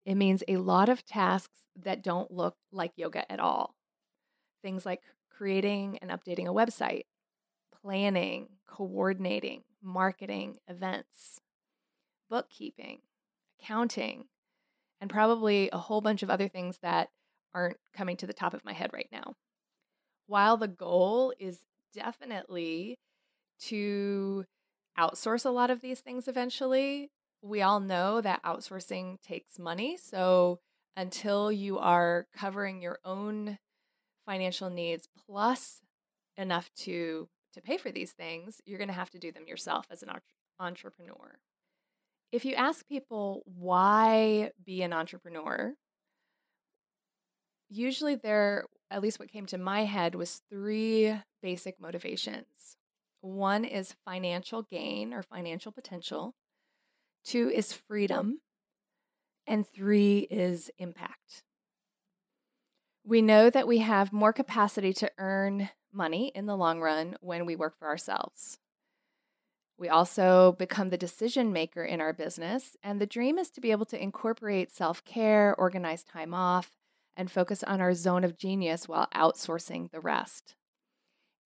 It 0.05 0.17
means 0.17 0.45
a 0.47 0.59
lot 0.59 0.89
of 0.89 1.05
tasks 1.05 1.61
that 1.77 2.03
don't 2.03 2.31
look 2.31 2.57
like 2.71 2.93
yoga 2.97 3.31
at 3.33 3.41
all. 3.41 3.75
Things 4.63 4.85
like 4.85 5.01
creating 5.31 5.99
and 6.03 6.11
updating 6.11 6.47
a 6.47 6.53
website, 6.53 7.05
planning, 7.81 8.49
coordinating, 8.67 9.63
marketing, 9.83 10.59
events, 10.69 11.41
bookkeeping, 12.29 13.01
accounting, 13.59 14.27
and 15.01 15.11
probably 15.11 15.71
a 15.73 15.79
whole 15.79 16.01
bunch 16.01 16.23
of 16.23 16.31
other 16.31 16.49
things 16.49 16.79
that 16.83 17.09
aren't 17.55 17.79
coming 17.95 18.17
to 18.19 18.27
the 18.27 18.33
top 18.33 18.55
of 18.55 18.65
my 18.65 18.73
head 18.73 18.91
right 18.93 19.09
now. 19.11 19.35
While 20.27 20.57
the 20.57 20.69
goal 20.69 21.33
is 21.39 21.61
definitely 21.93 22.99
to 23.61 24.45
outsource 24.99 25.45
a 25.45 25.51
lot 25.51 25.71
of 25.71 25.81
these 25.81 26.01
things 26.01 26.29
eventually, 26.29 27.11
we 27.43 27.63
all 27.63 27.81
know 27.81 28.21
that 28.21 28.43
outsourcing 28.43 29.21
takes 29.21 29.59
money. 29.59 29.97
So 29.97 30.61
until 30.97 31.53
you 31.53 31.79
are 31.79 32.27
covering 32.37 32.81
your 32.81 32.99
own 33.05 33.59
financial 34.27 34.71
needs 34.71 35.09
plus 35.27 35.81
enough 36.37 36.71
to 36.77 37.29
to 37.53 37.61
pay 37.61 37.77
for 37.77 37.93
these 37.93 38.11
things, 38.11 38.61
you're 38.65 38.79
going 38.79 38.89
to 38.89 38.95
have 38.95 39.11
to 39.11 39.19
do 39.19 39.31
them 39.31 39.47
yourself 39.47 39.87
as 39.89 40.03
an 40.03 40.11
entrepreneur. 40.59 41.39
If 42.33 42.45
you 42.45 42.55
ask 42.55 42.85
people 42.89 43.43
why 43.45 44.51
be 44.65 44.83
an 44.83 44.93
entrepreneur, 44.93 45.75
usually 47.77 48.15
there, 48.15 48.65
at 48.91 49.03
least 49.03 49.19
what 49.19 49.31
came 49.31 49.47
to 49.47 49.59
my 49.59 49.85
head, 49.85 50.15
was 50.15 50.43
three 50.51 51.15
basic 51.43 51.81
motivations. 51.81 52.77
One 53.21 53.65
is 53.65 53.97
financial 54.05 54.63
gain 54.63 55.13
or 55.13 55.23
financial 55.23 55.73
potential, 55.73 56.35
two 57.25 57.51
is 57.51 57.73
freedom, 57.73 58.41
and 59.47 59.67
three 59.67 60.27
is 60.31 60.71
impact. 60.79 61.43
We 63.07 63.23
know 63.23 63.51
that 63.51 63.69
we 63.69 63.79
have 63.79 64.13
more 64.13 64.33
capacity 64.33 64.93
to 64.95 65.11
earn 65.19 65.71
money 65.93 66.33
in 66.35 66.47
the 66.47 66.57
long 66.57 66.81
run 66.81 67.17
when 67.21 67.47
we 67.47 67.57
work 67.57 67.79
for 67.79 67.89
ourselves. 67.89 68.59
We 69.77 69.89
also 69.89 70.53
become 70.53 70.91
the 70.91 70.97
decision 70.97 71.53
maker 71.53 71.85
in 71.85 72.01
our 72.01 72.13
business, 72.13 72.77
and 72.83 73.01
the 73.01 73.07
dream 73.07 73.39
is 73.39 73.51
to 73.51 73.61
be 73.61 73.73
able 73.73 73.87
to 73.87 74.01
incorporate 74.01 74.71
self 74.71 75.05
care, 75.05 75.55
organize 75.59 76.05
time 76.05 76.33
off, 76.33 76.71
and 77.17 77.31
focus 77.31 77.63
on 77.63 77.81
our 77.81 77.95
zone 77.95 78.25
of 78.25 78.37
genius 78.37 78.89
while 78.89 79.09
outsourcing 79.15 79.91
the 79.91 80.01
rest. 80.01 80.57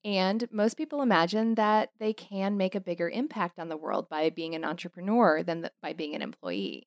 And 0.04 0.48
most 0.52 0.76
people 0.76 1.02
imagine 1.02 1.56
that 1.56 1.90
they 1.98 2.12
can 2.12 2.56
make 2.56 2.74
a 2.74 2.80
bigger 2.80 3.10
impact 3.10 3.58
on 3.58 3.68
the 3.68 3.76
world 3.76 4.08
by 4.08 4.30
being 4.30 4.54
an 4.54 4.64
entrepreneur 4.64 5.42
than 5.42 5.62
the, 5.62 5.72
by 5.82 5.92
being 5.92 6.14
an 6.14 6.22
employee. 6.22 6.86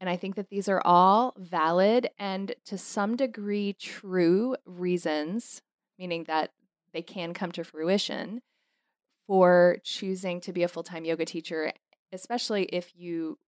And 0.00 0.08
I 0.08 0.16
think 0.16 0.36
that 0.36 0.48
these 0.48 0.68
are 0.68 0.82
all 0.84 1.34
valid 1.36 2.10
and 2.18 2.54
to 2.66 2.78
some 2.78 3.16
degree 3.16 3.74
true 3.74 4.56
reasons, 4.64 5.62
meaning 5.98 6.24
that 6.24 6.52
they 6.92 7.02
can 7.02 7.34
come 7.34 7.52
to 7.52 7.64
fruition 7.64 8.42
for 9.26 9.78
choosing 9.84 10.40
to 10.42 10.52
be 10.52 10.62
a 10.62 10.68
full 10.68 10.82
time 10.82 11.04
yoga 11.04 11.24
teacher, 11.24 11.72
especially 12.12 12.64
if 12.64 12.92
you 12.96 13.38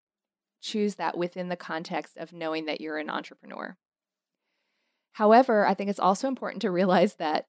choose 0.60 0.94
that 0.96 1.18
within 1.18 1.48
the 1.48 1.56
context 1.56 2.16
of 2.16 2.32
knowing 2.32 2.66
that 2.66 2.80
you're 2.80 2.98
an 2.98 3.10
entrepreneur. 3.10 3.76
However, 5.12 5.66
I 5.66 5.74
think 5.74 5.90
it's 5.90 5.98
also 5.98 6.28
important 6.28 6.62
to 6.62 6.70
realize 6.70 7.14
that 7.16 7.46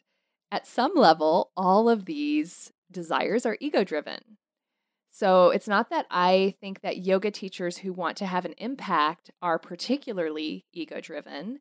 at 0.52 0.68
some 0.68 0.92
level, 0.96 1.52
all 1.58 1.90
of 1.90 2.06
these 2.06 2.72
desires 2.92 3.46
are 3.46 3.58
ego 3.60 3.84
driven. 3.84 4.38
So 5.10 5.50
it's 5.50 5.68
not 5.68 5.90
that 5.90 6.06
I 6.10 6.56
think 6.60 6.82
that 6.82 7.06
yoga 7.06 7.32
teachers 7.32 7.78
who 7.78 7.94
want 7.94 8.18
to 8.18 8.26
have 8.26 8.46
an 8.46 8.56
impact 8.58 9.32
are 9.42 9.60
particularly 9.60 10.66
ego 10.74 11.00
driven. 11.02 11.60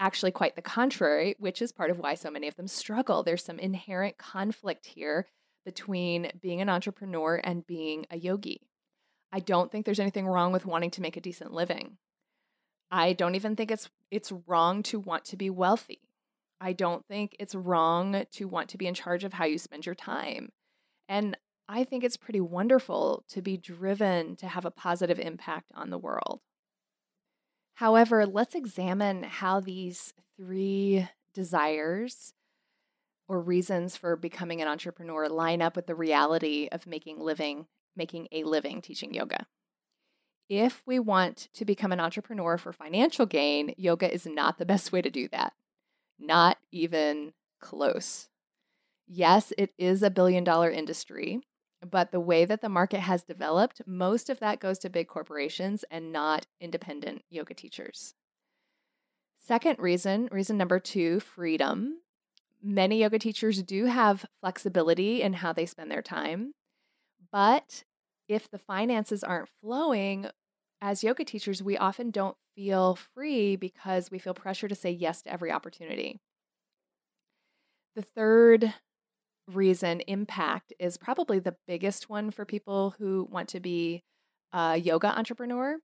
Actually, 0.00 0.32
quite 0.32 0.56
the 0.56 0.62
contrary, 0.62 1.34
which 1.38 1.62
is 1.62 1.72
part 1.72 1.90
of 1.90 1.98
why 1.98 2.14
so 2.14 2.30
many 2.30 2.46
of 2.48 2.56
them 2.56 2.68
struggle. 2.68 3.22
There's 3.22 3.44
some 3.44 3.58
inherent 3.58 4.18
conflict 4.18 4.86
here 4.86 5.26
between 5.64 6.30
being 6.40 6.60
an 6.60 6.68
entrepreneur 6.68 7.40
and 7.42 7.66
being 7.66 8.06
a 8.10 8.16
yogi. 8.16 8.68
I 9.32 9.40
don't 9.40 9.70
think 9.70 9.84
there's 9.84 10.00
anything 10.00 10.26
wrong 10.26 10.52
with 10.52 10.66
wanting 10.66 10.90
to 10.92 11.02
make 11.02 11.16
a 11.16 11.20
decent 11.20 11.52
living. 11.52 11.98
I 12.90 13.12
don't 13.12 13.34
even 13.34 13.56
think 13.56 13.70
it's 13.70 13.90
it's 14.10 14.32
wrong 14.46 14.82
to 14.84 14.98
want 14.98 15.24
to 15.26 15.36
be 15.36 15.50
wealthy. 15.50 16.00
I 16.60 16.72
don't 16.72 17.06
think 17.06 17.36
it's 17.38 17.54
wrong 17.54 18.24
to 18.32 18.48
want 18.48 18.68
to 18.70 18.78
be 18.78 18.86
in 18.86 18.94
charge 18.94 19.24
of 19.24 19.34
how 19.34 19.44
you 19.44 19.58
spend 19.58 19.86
your 19.86 19.94
time. 19.94 20.50
And 21.08 21.36
I 21.68 21.84
think 21.84 22.02
it's 22.02 22.16
pretty 22.16 22.40
wonderful 22.40 23.24
to 23.28 23.42
be 23.42 23.56
driven 23.56 24.36
to 24.36 24.48
have 24.48 24.64
a 24.64 24.70
positive 24.70 25.18
impact 25.18 25.70
on 25.74 25.90
the 25.90 25.98
world. 25.98 26.40
However, 27.74 28.26
let's 28.26 28.54
examine 28.54 29.22
how 29.22 29.60
these 29.60 30.14
three 30.36 31.08
desires 31.34 32.32
or 33.28 33.40
reasons 33.40 33.96
for 33.96 34.16
becoming 34.16 34.62
an 34.62 34.68
entrepreneur 34.68 35.28
line 35.28 35.60
up 35.60 35.76
with 35.76 35.86
the 35.86 35.94
reality 35.94 36.68
of 36.72 36.86
making 36.86 37.20
living 37.20 37.66
making 37.94 38.28
a 38.32 38.44
living 38.44 38.80
teaching 38.80 39.12
yoga. 39.12 39.46
If 40.48 40.82
we 40.86 40.98
want 40.98 41.48
to 41.54 41.64
become 41.64 41.92
an 41.92 42.00
entrepreneur 42.00 42.56
for 42.56 42.72
financial 42.72 43.26
gain, 43.26 43.74
yoga 43.76 44.12
is 44.12 44.26
not 44.26 44.58
the 44.58 44.66
best 44.72 44.92
way 44.92 45.02
to 45.02 45.10
do 45.10 45.28
that. 45.28 45.52
Not 46.18 46.58
even 46.72 47.34
close. 47.60 48.28
Yes, 49.06 49.52
it 49.56 49.72
is 49.78 50.02
a 50.02 50.10
billion 50.10 50.44
dollar 50.44 50.70
industry, 50.70 51.40
But 51.88 52.10
the 52.10 52.20
way 52.20 52.44
that 52.44 52.60
the 52.60 52.68
market 52.68 53.00
has 53.00 53.22
developed, 53.22 53.82
most 53.86 54.28
of 54.28 54.40
that 54.40 54.60
goes 54.60 54.78
to 54.80 54.90
big 54.90 55.06
corporations 55.08 55.84
and 55.90 56.12
not 56.12 56.46
independent 56.60 57.22
yoga 57.30 57.54
teachers. 57.54 58.14
Second 59.36 59.78
reason, 59.78 60.28
reason 60.32 60.58
number 60.58 60.80
two, 60.80 61.20
freedom. 61.20 62.00
Many 62.62 63.00
yoga 63.00 63.18
teachers 63.18 63.62
do 63.62 63.84
have 63.86 64.26
flexibility 64.40 65.22
in 65.22 65.34
how 65.34 65.52
they 65.52 65.66
spend 65.66 65.90
their 65.90 66.02
time. 66.02 66.54
But 67.30 67.84
if 68.28 68.50
the 68.50 68.58
finances 68.58 69.24
aren't 69.24 69.48
flowing, 69.62 70.26
as 70.80 71.02
yoga 71.02 71.24
teachers, 71.24 71.62
we 71.62 71.76
often 71.76 72.10
don't 72.10 72.36
feel 72.54 72.96
free 73.14 73.56
because 73.56 74.10
we 74.10 74.18
feel 74.18 74.34
pressure 74.34 74.68
to 74.68 74.74
say 74.74 74.90
yes 74.90 75.22
to 75.22 75.32
every 75.32 75.50
opportunity. 75.50 76.20
The 77.96 78.02
third 78.02 78.74
reason, 79.48 80.00
impact, 80.02 80.72
is 80.78 80.98
probably 80.98 81.38
the 81.38 81.56
biggest 81.66 82.08
one 82.08 82.30
for 82.30 82.44
people 82.44 82.94
who 82.98 83.26
want 83.30 83.48
to 83.50 83.60
be 83.60 84.02
a 84.52 84.76
yoga 84.76 85.08
entrepreneur. 85.08 85.78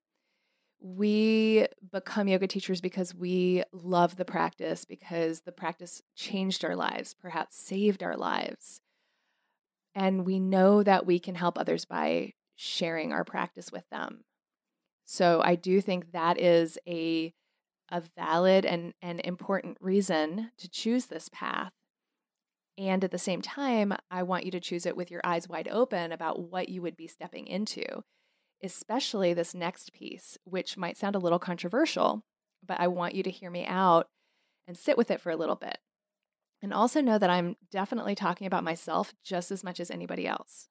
We 0.80 1.66
become 1.90 2.28
yoga 2.28 2.46
teachers 2.46 2.80
because 2.80 3.14
we 3.14 3.64
love 3.72 4.16
the 4.16 4.24
practice, 4.24 4.84
because 4.84 5.40
the 5.40 5.52
practice 5.52 6.02
changed 6.14 6.64
our 6.64 6.76
lives, 6.76 7.14
perhaps 7.14 7.56
saved 7.56 8.02
our 8.02 8.16
lives. 8.16 8.80
And 9.94 10.26
we 10.26 10.40
know 10.40 10.82
that 10.82 11.06
we 11.06 11.18
can 11.18 11.34
help 11.34 11.58
others 11.58 11.84
by 11.84 12.32
sharing 12.56 13.12
our 13.12 13.24
practice 13.24 13.70
with 13.72 13.84
them. 13.90 14.24
So 15.04 15.42
I 15.44 15.54
do 15.54 15.80
think 15.80 16.12
that 16.12 16.38
is 16.40 16.78
a 16.88 17.32
a 17.90 18.02
valid 18.16 18.64
and, 18.64 18.94
and 19.02 19.20
important 19.24 19.76
reason 19.80 20.50
to 20.58 20.68
choose 20.68 21.06
this 21.06 21.28
path. 21.28 21.70
And 22.76 23.04
at 23.04 23.10
the 23.10 23.18
same 23.18 23.42
time, 23.42 23.92
I 24.10 24.22
want 24.22 24.44
you 24.44 24.50
to 24.52 24.60
choose 24.60 24.86
it 24.86 24.96
with 24.96 25.10
your 25.10 25.20
eyes 25.22 25.48
wide 25.48 25.68
open 25.68 26.10
about 26.10 26.50
what 26.50 26.68
you 26.68 26.82
would 26.82 26.96
be 26.96 27.06
stepping 27.06 27.46
into, 27.46 27.84
especially 28.62 29.32
this 29.32 29.54
next 29.54 29.92
piece, 29.92 30.36
which 30.44 30.76
might 30.76 30.96
sound 30.96 31.14
a 31.14 31.20
little 31.20 31.38
controversial, 31.38 32.24
but 32.66 32.80
I 32.80 32.88
want 32.88 33.14
you 33.14 33.22
to 33.22 33.30
hear 33.30 33.50
me 33.50 33.64
out 33.66 34.08
and 34.66 34.76
sit 34.76 34.96
with 34.96 35.10
it 35.10 35.20
for 35.20 35.30
a 35.30 35.36
little 35.36 35.56
bit. 35.56 35.78
And 36.64 36.72
also 36.72 37.02
know 37.02 37.18
that 37.18 37.28
I'm 37.28 37.56
definitely 37.70 38.14
talking 38.14 38.46
about 38.46 38.64
myself 38.64 39.12
just 39.22 39.50
as 39.50 39.62
much 39.62 39.80
as 39.80 39.90
anybody 39.90 40.26
else. 40.26 40.70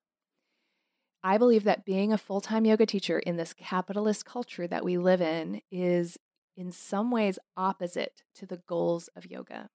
I 1.24 1.38
believe 1.38 1.66
that 1.66 1.86
being 1.86 2.12
a 2.12 2.18
full 2.18 2.42
time 2.42 2.66
yoga 2.66 2.88
teacher 2.88 3.20
in 3.20 3.38
this 3.38 3.54
capitalist 3.54 4.26
culture 4.26 4.66
that 4.66 4.84
we 4.84 4.98
live 4.98 5.22
in 5.22 5.62
is 5.72 6.18
in 6.58 6.72
some 6.72 7.12
ways 7.12 7.38
opposite 7.56 8.24
to 8.34 8.48
the 8.48 8.60
goals 8.68 9.08
of 9.16 9.30
yoga. 9.30 9.70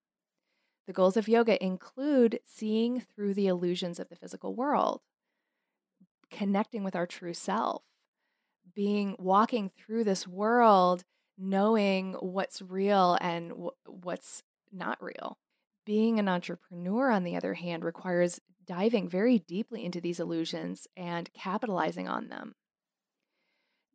The 0.88 0.92
goals 0.92 1.16
of 1.16 1.28
yoga 1.28 1.64
include 1.64 2.40
seeing 2.44 3.00
through 3.00 3.34
the 3.34 3.46
illusions 3.46 4.00
of 4.00 4.08
the 4.08 4.16
physical 4.16 4.56
world, 4.56 5.02
connecting 6.32 6.82
with 6.82 6.96
our 6.96 7.06
true 7.06 7.32
self, 7.32 7.84
being 8.74 9.14
walking 9.20 9.70
through 9.70 10.02
this 10.02 10.26
world 10.26 11.04
knowing 11.38 12.14
what's 12.14 12.60
real 12.60 13.16
and 13.20 13.50
w- 13.50 13.70
what's 13.86 14.42
not 14.72 15.00
real. 15.00 15.38
Being 15.88 16.18
an 16.18 16.28
entrepreneur, 16.28 17.10
on 17.10 17.24
the 17.24 17.34
other 17.34 17.54
hand, 17.54 17.82
requires 17.82 18.42
diving 18.66 19.08
very 19.08 19.38
deeply 19.38 19.86
into 19.86 20.02
these 20.02 20.20
illusions 20.20 20.86
and 20.98 21.32
capitalizing 21.32 22.06
on 22.06 22.28
them. 22.28 22.56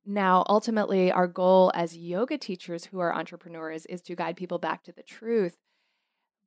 Now, 0.03 0.43
ultimately, 0.49 1.11
our 1.11 1.27
goal 1.27 1.71
as 1.75 1.95
yoga 1.95 2.39
teachers 2.39 2.85
who 2.85 2.99
are 2.99 3.13
entrepreneurs 3.13 3.85
is 3.85 4.01
to 4.01 4.15
guide 4.15 4.37
people 4.37 4.57
back 4.57 4.81
to 4.85 4.91
the 4.91 5.03
truth, 5.03 5.57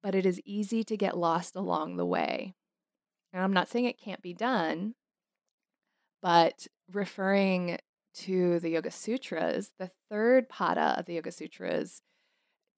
but 0.03 0.17
it 0.17 0.27
is 0.27 0.41
easy 0.45 0.83
to 0.83 0.97
get 0.97 1.17
lost 1.17 1.55
along 1.55 1.97
the 1.97 2.05
way. 2.05 2.57
And 3.33 3.41
I'm 3.41 3.53
not 3.53 3.69
saying 3.69 3.85
it 3.85 4.03
can't 4.03 4.21
be 4.21 4.35
done, 4.35 4.97
but 6.21 6.67
referring 6.93 7.79
to 8.15 8.59
the 8.59 8.71
Yoga 8.71 8.91
Sutras, 8.91 9.71
the 9.79 9.93
third 10.11 10.49
pada 10.49 10.99
of 10.99 11.07
the 11.07 11.15
Yoga 11.15 11.31
Sutras 11.31 12.03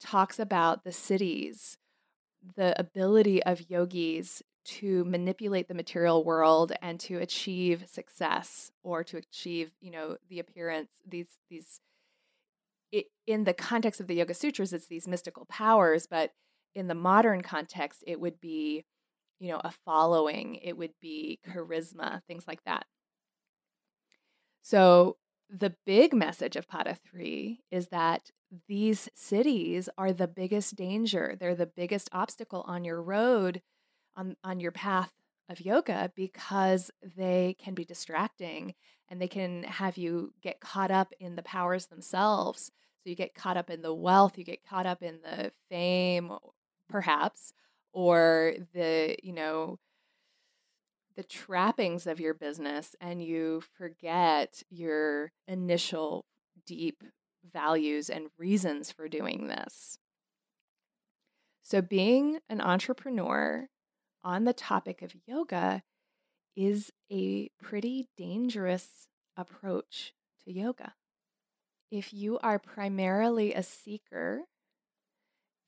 talks 0.03 0.39
about 0.39 0.85
the 0.85 0.91
siddhis, 0.91 1.79
the 2.57 2.79
ability 2.79 3.43
of 3.43 3.71
yogis 3.71 4.43
to 4.65 5.05
manipulate 5.05 5.69
the 5.69 5.75
material 5.75 6.25
world 6.25 6.73
and 6.83 7.01
to 7.01 7.19
achieve 7.19 7.85
success 7.89 8.71
or 8.83 9.03
to 9.05 9.17
achieve 9.17 9.71
you 9.81 9.91
know 9.91 10.17
the 10.29 10.39
appearance 10.39 10.91
these 11.07 11.39
these 11.49 11.81
it, 12.91 13.07
in 13.27 13.45
the 13.45 13.55
context 13.55 14.01
of 14.01 14.07
the 14.07 14.15
yoga 14.15 14.35
sutras 14.35 14.73
it's 14.73 14.87
these 14.87 15.09
mystical 15.09 15.47
powers 15.47 16.07
but 16.07 16.33
in 16.75 16.87
the 16.89 16.95
modern 16.95 17.43
context 17.43 18.05
it 18.07 18.21
would 18.21 18.41
be 18.41 18.85
you 19.39 19.51
know 19.51 19.61
a 19.65 19.73
following 19.85 20.57
it 20.57 20.77
would 20.77 20.93
be 21.01 21.39
charisma 21.49 22.21
things 22.27 22.45
like 22.47 22.63
that. 22.65 22.85
So 24.63 25.17
the 25.51 25.75
big 25.87 26.13
message 26.13 26.57
of 26.57 26.69
pada 26.69 26.97
3 27.11 27.61
is 27.71 27.89
that 27.89 28.31
these 28.67 29.09
siddhis 29.17 29.89
are 29.97 30.13
the 30.13 30.29
biggest 30.29 30.77
danger 30.77 31.37
they're 31.39 31.55
the 31.55 31.67
biggest 31.67 32.09
obstacle 32.13 32.65
on 32.67 32.85
your 32.85 33.03
road 33.03 33.63
on 34.17 34.37
on 34.43 34.61
your 34.61 34.73
path 34.73 35.13
of 35.49 35.61
yoga 35.61 36.13
because 36.15 36.91
they 37.17 37.57
can 37.59 37.75
be 37.75 37.85
distracting 37.85 38.75
and 39.09 39.21
they 39.21 39.29
can 39.29 39.63
have 39.65 39.97
you 39.97 40.33
get 40.43 40.61
caught 40.61 40.91
up 40.91 41.13
in 41.19 41.37
the 41.37 41.43
powers 41.43 41.87
themselves. 41.87 42.71
So 43.03 43.11
you 43.11 43.17
get 43.17 43.35
caught 43.35 43.57
up 43.57 43.71
in 43.71 43.83
the 43.83 43.95
wealth, 43.95 44.37
you 44.37 44.45
get 44.45 44.67
caught 44.69 44.87
up 44.87 45.03
in 45.03 45.21
the 45.23 45.53
fame, 45.71 46.31
perhaps, 46.89 47.53
or 47.93 48.55
the, 48.75 49.17
you 49.23 49.33
know, 49.33 49.79
the 51.19 51.25
trappings 51.25 52.07
of 52.07 52.21
your 52.21 52.33
business 52.33 52.95
and 53.01 53.21
you 53.21 53.61
forget 53.77 54.63
your 54.71 55.33
initial 55.49 56.25
deep 56.65 57.03
values 57.53 58.09
and 58.09 58.29
reasons 58.39 58.93
for 58.93 59.09
doing 59.09 59.49
this. 59.49 59.99
So, 61.65 61.83
being 61.83 62.39
an 62.49 62.61
entrepreneur 62.61 63.67
on 64.23 64.45
the 64.45 64.53
topic 64.53 65.03
of 65.03 65.17
yoga 65.27 65.83
is 66.55 66.93
a 67.11 67.49
pretty 67.61 68.07
dangerous 68.17 69.09
approach 69.37 70.13
to 70.45 70.53
yoga. 70.53 70.95
If 71.91 72.15
you 72.15 72.39
are 72.45 72.61
primarily 72.61 73.55
a 73.55 73.65
seeker 73.65 74.43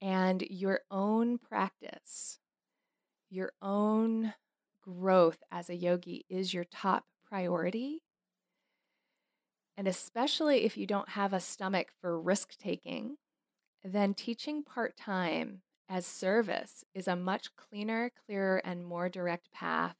and 0.00 0.42
your 0.42 0.82
own 0.92 1.38
practice, 1.38 2.38
your 3.28 3.50
own 3.60 4.34
growth 4.82 5.42
as 5.50 5.70
a 5.70 5.76
yogi 5.76 6.24
is 6.28 6.54
your 6.54 6.64
top 6.64 7.04
priority, 7.28 8.02
and 9.76 9.88
especially 9.88 10.64
if 10.64 10.76
you 10.76 10.86
don't 10.86 11.10
have 11.10 11.32
a 11.32 11.40
stomach 11.40 11.88
for 12.00 12.20
risk 12.20 12.58
taking, 12.58 13.16
then 13.82 14.14
teaching 14.14 14.62
part 14.62 14.96
time 14.96 15.62
as 15.88 16.06
service 16.06 16.84
is 16.94 17.08
a 17.08 17.16
much 17.16 17.56
cleaner, 17.56 18.10
clearer, 18.26 18.58
and 18.64 18.84
more 18.84 19.08
direct 19.08 19.50
path 19.52 19.96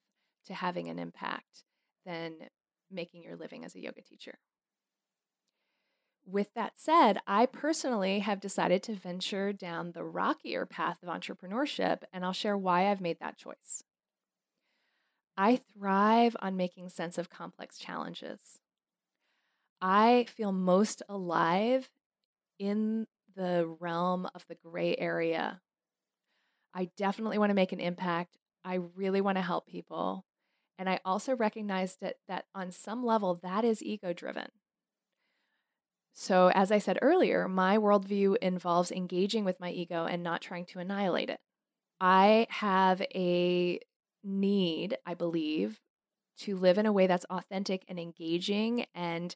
to 0.47 0.55
having 0.55 0.89
an 0.89 0.99
impact 0.99 1.65
than 2.05 2.35
making 2.91 3.23
your 3.23 3.37
living 3.37 3.65
as 3.65 3.75
a 3.75 3.81
yoga 3.81 4.03
teacher. 4.03 4.39
With 6.27 6.53
that 6.55 6.79
said, 6.79 7.19
I 7.27 7.47
personally 7.47 8.21
have 8.21 8.41
decided 8.41 8.83
to 8.85 8.95
venture 8.95 9.53
down 9.53 9.93
the 9.93 10.05
rockier 10.05 10.67
path 10.67 11.03
of 11.03 11.09
entrepreneurship, 11.09 12.03
and 12.13 12.25
I'll 12.25 12.33
share 12.33 12.57
why 12.57 12.89
I've 12.89 13.01
made 13.01 13.19
that 13.21 13.37
choice. 13.37 13.83
I 15.41 15.61
thrive 15.73 16.37
on 16.41 16.57
making 16.59 16.91
sense 16.91 17.17
of 17.17 17.31
complex 17.31 17.79
challenges. 17.79 18.59
I 19.81 20.27
feel 20.29 20.53
most 20.53 21.03
alive 21.09 21.89
in 22.59 23.07
the 23.35 23.67
realm 23.81 24.29
of 24.35 24.45
the 24.49 24.57
gray 24.57 24.95
area 24.99 25.63
I 26.75 26.91
definitely 26.97 27.39
want 27.39 27.51
to 27.51 27.55
make 27.55 27.73
an 27.73 27.81
impact. 27.81 28.37
I 28.65 28.75
really 28.95 29.21
want 29.21 29.39
to 29.39 29.43
help 29.43 29.67
people. 29.67 30.25
And 30.79 30.89
I 30.89 31.01
also 31.05 31.37
recognize 31.37 31.97
that, 32.01 32.17
that 32.29 32.47
on 32.55 32.71
some 32.71 33.05
level, 33.05 33.41
that 33.43 33.65
is 33.65 33.83
ego 33.83 34.13
driven. 34.13 34.49
So, 36.13 36.51
as 36.55 36.73
I 36.73 36.79
said 36.79 36.99
earlier, 37.03 37.49
my 37.49 37.79
worldview 37.79 38.37
involves 38.43 38.91
engaging 38.91 39.45
with 39.45 39.61
my 39.61 39.71
ego 39.71 40.07
and 40.07 40.23
not 40.23 40.43
trying 40.43 40.67
to 40.67 40.79
annihilate 40.79 41.31
it. 41.31 41.41
I 42.01 42.47
have 42.51 43.03
a 43.15 43.81
need, 44.23 44.97
I 45.07 45.15
believe, 45.15 45.81
to 46.41 46.57
live 46.57 46.79
in 46.79 46.87
a 46.87 46.93
way 46.93 47.07
that's 47.07 47.27
authentic 47.31 47.85
and 47.89 47.99
engaging 47.99 48.87
and 48.95 49.35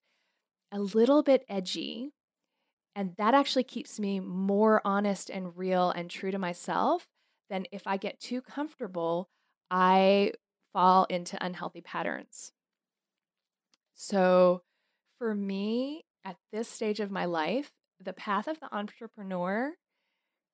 a 0.72 0.80
little 0.80 1.22
bit 1.22 1.44
edgy. 1.48 2.10
And 2.96 3.14
that 3.18 3.34
actually 3.34 3.64
keeps 3.64 3.98
me 3.98 4.20
more 4.20 4.80
honest 4.84 5.30
and 5.30 5.56
real 5.56 5.90
and 5.90 6.10
true 6.10 6.30
to 6.30 6.38
myself 6.38 7.06
than 7.50 7.66
if 7.72 7.86
I 7.86 7.96
get 7.96 8.20
too 8.20 8.40
comfortable, 8.40 9.28
I 9.70 10.32
fall 10.72 11.04
into 11.04 11.42
unhealthy 11.44 11.80
patterns. 11.80 12.52
So 13.94 14.62
for 15.18 15.34
me, 15.34 16.04
at 16.24 16.36
this 16.52 16.68
stage 16.68 17.00
of 17.00 17.10
my 17.10 17.26
life, 17.26 17.70
the 18.00 18.12
path 18.12 18.48
of 18.48 18.60
the 18.60 18.74
entrepreneur, 18.74 19.74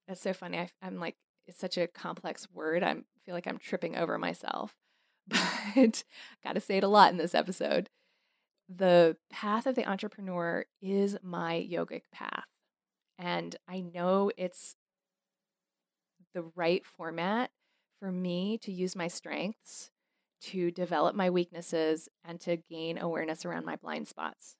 that's 0.06 0.20
so 0.20 0.32
funny. 0.32 0.58
I, 0.58 0.68
am 0.82 0.98
like, 0.98 1.16
it's 1.50 1.60
such 1.60 1.76
a 1.76 1.88
complex 1.88 2.48
word. 2.52 2.84
I 2.84 2.94
feel 3.24 3.34
like 3.34 3.48
I'm 3.48 3.58
tripping 3.58 3.96
over 3.96 4.18
myself. 4.18 4.76
but 5.28 6.04
got 6.44 6.54
to 6.54 6.60
say 6.60 6.78
it 6.78 6.84
a 6.84 6.88
lot 6.88 7.10
in 7.10 7.18
this 7.18 7.34
episode. 7.34 7.90
The 8.68 9.16
path 9.30 9.66
of 9.66 9.74
the 9.74 9.88
entrepreneur 9.88 10.64
is 10.80 11.16
my 11.22 11.66
yogic 11.70 12.02
path. 12.12 12.44
And 13.18 13.56
I 13.68 13.80
know 13.80 14.30
it's 14.36 14.76
the 16.34 16.44
right 16.54 16.86
format 16.86 17.50
for 17.98 18.12
me 18.12 18.56
to 18.58 18.70
use 18.70 18.94
my 18.94 19.08
strengths, 19.08 19.90
to 20.42 20.70
develop 20.70 21.16
my 21.16 21.30
weaknesses, 21.30 22.08
and 22.24 22.40
to 22.42 22.56
gain 22.56 22.96
awareness 22.96 23.44
around 23.44 23.66
my 23.66 23.74
blind 23.74 24.06
spots. 24.06 24.54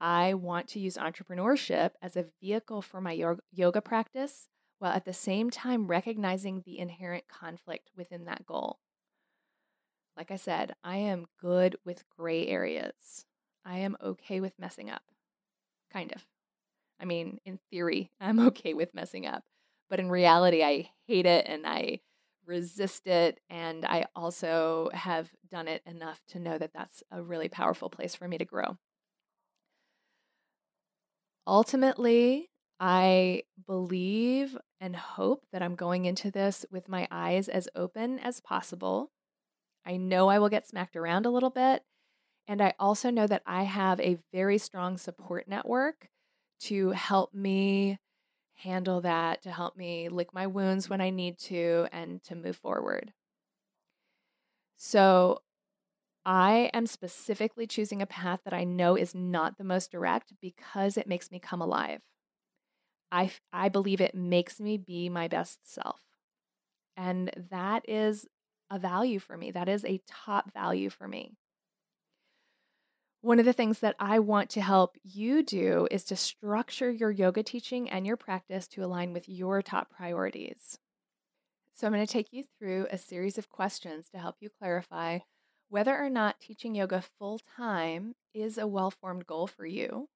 I 0.00 0.32
want 0.34 0.68
to 0.68 0.80
use 0.80 0.96
entrepreneurship 0.96 1.90
as 2.00 2.16
a 2.16 2.26
vehicle 2.40 2.80
for 2.80 3.02
my 3.02 3.12
yoga 3.52 3.82
practice 3.82 4.48
while 4.78 4.92
at 4.92 5.04
the 5.04 5.12
same 5.12 5.50
time 5.50 5.86
recognizing 5.86 6.62
the 6.64 6.78
inherent 6.78 7.24
conflict 7.28 7.90
within 7.96 8.24
that 8.26 8.46
goal. 8.46 8.78
Like 10.16 10.30
I 10.30 10.36
said, 10.36 10.74
I 10.82 10.96
am 10.96 11.26
good 11.40 11.76
with 11.84 12.08
gray 12.16 12.46
areas. 12.46 13.26
I 13.64 13.78
am 13.78 13.96
okay 14.02 14.40
with 14.40 14.58
messing 14.58 14.90
up. 14.90 15.02
Kind 15.92 16.12
of. 16.12 16.24
I 17.00 17.04
mean, 17.04 17.38
in 17.44 17.58
theory, 17.70 18.10
I'm 18.20 18.40
okay 18.48 18.74
with 18.74 18.94
messing 18.94 19.26
up. 19.26 19.44
But 19.88 20.00
in 20.00 20.10
reality, 20.10 20.62
I 20.62 20.90
hate 21.06 21.26
it 21.26 21.46
and 21.46 21.66
I 21.66 22.00
resist 22.44 23.06
it. 23.06 23.40
And 23.50 23.84
I 23.84 24.06
also 24.14 24.90
have 24.92 25.30
done 25.50 25.68
it 25.68 25.82
enough 25.86 26.20
to 26.28 26.38
know 26.38 26.58
that 26.58 26.72
that's 26.72 27.02
a 27.10 27.22
really 27.22 27.48
powerful 27.48 27.90
place 27.90 28.14
for 28.14 28.26
me 28.26 28.38
to 28.38 28.44
grow. 28.44 28.78
Ultimately, 31.46 32.50
I 32.80 33.42
believe 33.66 34.56
and 34.80 34.96
hope 34.96 35.44
that 35.52 35.62
I'm 35.62 35.74
going 35.74 36.04
into 36.04 36.30
this 36.30 36.66
with 36.70 36.88
my 36.88 37.08
eyes 37.10 37.48
as 37.48 37.68
open 37.74 38.18
as 38.18 38.40
possible. 38.40 39.10
I 39.84 39.96
know 39.96 40.28
I 40.28 40.38
will 40.38 40.48
get 40.48 40.66
smacked 40.66 40.96
around 40.96 41.26
a 41.26 41.30
little 41.30 41.50
bit. 41.50 41.82
And 42.48 42.62
I 42.62 42.74
also 42.78 43.10
know 43.10 43.26
that 43.26 43.42
I 43.46 43.64
have 43.64 44.00
a 44.00 44.18
very 44.32 44.58
strong 44.58 44.98
support 44.98 45.48
network 45.48 46.08
to 46.60 46.90
help 46.90 47.34
me 47.34 47.98
handle 48.54 49.00
that, 49.02 49.42
to 49.42 49.50
help 49.50 49.76
me 49.76 50.08
lick 50.08 50.32
my 50.32 50.46
wounds 50.46 50.88
when 50.88 51.00
I 51.00 51.10
need 51.10 51.38
to, 51.40 51.88
and 51.92 52.22
to 52.24 52.34
move 52.34 52.56
forward. 52.56 53.12
So 54.76 55.42
I 56.24 56.70
am 56.72 56.86
specifically 56.86 57.66
choosing 57.66 58.02
a 58.02 58.06
path 58.06 58.40
that 58.44 58.54
I 58.54 58.64
know 58.64 58.96
is 58.96 59.14
not 59.14 59.58
the 59.58 59.64
most 59.64 59.90
direct 59.90 60.32
because 60.40 60.96
it 60.96 61.06
makes 61.06 61.30
me 61.30 61.38
come 61.38 61.60
alive. 61.60 62.00
I, 63.10 63.30
I 63.52 63.68
believe 63.68 64.00
it 64.00 64.14
makes 64.14 64.60
me 64.60 64.76
be 64.76 65.08
my 65.08 65.28
best 65.28 65.72
self. 65.72 66.00
And 66.96 67.30
that 67.50 67.88
is 67.88 68.26
a 68.70 68.78
value 68.78 69.18
for 69.18 69.36
me. 69.36 69.50
That 69.50 69.68
is 69.68 69.84
a 69.84 70.00
top 70.06 70.52
value 70.52 70.90
for 70.90 71.06
me. 71.06 71.36
One 73.20 73.38
of 73.38 73.44
the 73.44 73.52
things 73.52 73.80
that 73.80 73.96
I 73.98 74.18
want 74.18 74.50
to 74.50 74.60
help 74.60 74.96
you 75.02 75.42
do 75.42 75.88
is 75.90 76.04
to 76.04 76.16
structure 76.16 76.90
your 76.90 77.10
yoga 77.10 77.42
teaching 77.42 77.90
and 77.90 78.06
your 78.06 78.16
practice 78.16 78.68
to 78.68 78.84
align 78.84 79.12
with 79.12 79.28
your 79.28 79.62
top 79.62 79.90
priorities. 79.90 80.78
So, 81.74 81.86
I'm 81.86 81.92
going 81.92 82.06
to 82.06 82.12
take 82.12 82.32
you 82.32 82.44
through 82.58 82.86
a 82.90 82.98
series 82.98 83.36
of 83.36 83.50
questions 83.50 84.08
to 84.10 84.18
help 84.18 84.36
you 84.40 84.48
clarify 84.48 85.18
whether 85.68 85.96
or 85.96 86.08
not 86.08 86.40
teaching 86.40 86.74
yoga 86.74 87.02
full 87.18 87.40
time 87.56 88.14
is 88.32 88.58
a 88.58 88.66
well 88.66 88.90
formed 88.90 89.26
goal 89.26 89.46
for 89.46 89.66
you. 89.66 90.08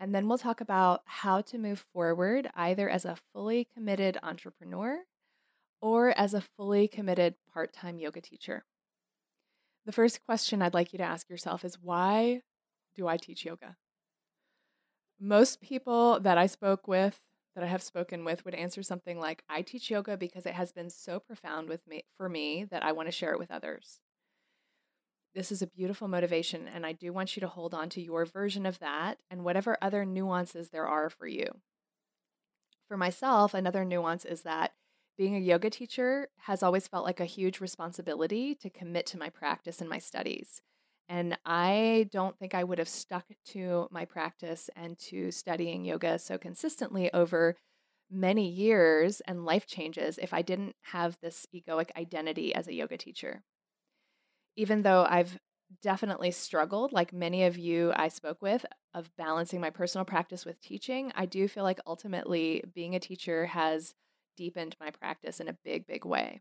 And 0.00 0.14
then 0.14 0.28
we'll 0.28 0.38
talk 0.38 0.60
about 0.60 1.02
how 1.04 1.40
to 1.42 1.58
move 1.58 1.84
forward 1.92 2.50
either 2.54 2.88
as 2.88 3.04
a 3.04 3.16
fully 3.32 3.66
committed 3.74 4.18
entrepreneur 4.22 5.04
or 5.80 6.18
as 6.18 6.34
a 6.34 6.40
fully 6.40 6.88
committed 6.88 7.34
part 7.52 7.72
time 7.72 7.98
yoga 7.98 8.20
teacher. 8.20 8.64
The 9.86 9.92
first 9.92 10.24
question 10.24 10.62
I'd 10.62 10.74
like 10.74 10.92
you 10.92 10.98
to 10.98 11.04
ask 11.04 11.28
yourself 11.28 11.64
is 11.64 11.78
why 11.80 12.40
do 12.94 13.06
I 13.06 13.16
teach 13.16 13.44
yoga? 13.44 13.76
Most 15.20 15.60
people 15.60 16.20
that 16.20 16.38
I 16.38 16.46
spoke 16.46 16.88
with, 16.88 17.20
that 17.54 17.62
I 17.62 17.68
have 17.68 17.82
spoken 17.82 18.24
with, 18.24 18.44
would 18.44 18.54
answer 18.54 18.82
something 18.82 19.18
like, 19.18 19.44
I 19.48 19.62
teach 19.62 19.90
yoga 19.90 20.16
because 20.16 20.46
it 20.46 20.54
has 20.54 20.72
been 20.72 20.90
so 20.90 21.20
profound 21.20 21.68
with 21.68 21.86
me 21.86 22.04
for 22.16 22.28
me 22.28 22.64
that 22.70 22.82
I 22.82 22.92
want 22.92 23.08
to 23.08 23.12
share 23.12 23.32
it 23.32 23.38
with 23.38 23.50
others. 23.50 24.00
This 25.34 25.50
is 25.50 25.62
a 25.62 25.66
beautiful 25.66 26.06
motivation, 26.06 26.68
and 26.68 26.86
I 26.86 26.92
do 26.92 27.12
want 27.12 27.34
you 27.34 27.40
to 27.40 27.48
hold 27.48 27.74
on 27.74 27.88
to 27.90 28.00
your 28.00 28.24
version 28.24 28.64
of 28.66 28.78
that 28.78 29.18
and 29.28 29.42
whatever 29.42 29.76
other 29.82 30.04
nuances 30.04 30.68
there 30.68 30.86
are 30.86 31.10
for 31.10 31.26
you. 31.26 31.46
For 32.86 32.96
myself, 32.96 33.52
another 33.52 33.84
nuance 33.84 34.24
is 34.24 34.42
that 34.42 34.74
being 35.18 35.34
a 35.34 35.40
yoga 35.40 35.70
teacher 35.70 36.28
has 36.42 36.62
always 36.62 36.86
felt 36.86 37.04
like 37.04 37.18
a 37.18 37.24
huge 37.24 37.60
responsibility 37.60 38.54
to 38.54 38.70
commit 38.70 39.06
to 39.06 39.18
my 39.18 39.28
practice 39.28 39.80
and 39.80 39.90
my 39.90 39.98
studies. 39.98 40.62
And 41.08 41.36
I 41.44 42.08
don't 42.12 42.38
think 42.38 42.54
I 42.54 42.62
would 42.62 42.78
have 42.78 42.88
stuck 42.88 43.26
to 43.46 43.88
my 43.90 44.04
practice 44.04 44.70
and 44.76 44.96
to 45.00 45.32
studying 45.32 45.84
yoga 45.84 46.20
so 46.20 46.38
consistently 46.38 47.12
over 47.12 47.56
many 48.08 48.48
years 48.48 49.20
and 49.22 49.44
life 49.44 49.66
changes 49.66 50.16
if 50.18 50.32
I 50.32 50.42
didn't 50.42 50.76
have 50.92 51.18
this 51.20 51.44
egoic 51.52 51.90
identity 51.96 52.54
as 52.54 52.68
a 52.68 52.74
yoga 52.74 52.96
teacher 52.96 53.42
even 54.56 54.82
though 54.82 55.06
I've 55.08 55.38
definitely 55.82 56.30
struggled, 56.30 56.92
like 56.92 57.12
many 57.12 57.44
of 57.44 57.58
you 57.58 57.92
I 57.96 58.08
spoke 58.08 58.40
with, 58.40 58.64
of 58.92 59.14
balancing 59.16 59.60
my 59.60 59.70
personal 59.70 60.04
practice 60.04 60.44
with 60.44 60.60
teaching, 60.60 61.12
I 61.14 61.26
do 61.26 61.48
feel 61.48 61.64
like 61.64 61.80
ultimately 61.86 62.62
being 62.74 62.94
a 62.94 63.00
teacher 63.00 63.46
has 63.46 63.94
deepened 64.36 64.76
my 64.80 64.90
practice 64.90 65.40
in 65.40 65.48
a 65.48 65.56
big, 65.64 65.86
big 65.86 66.04
way. 66.04 66.40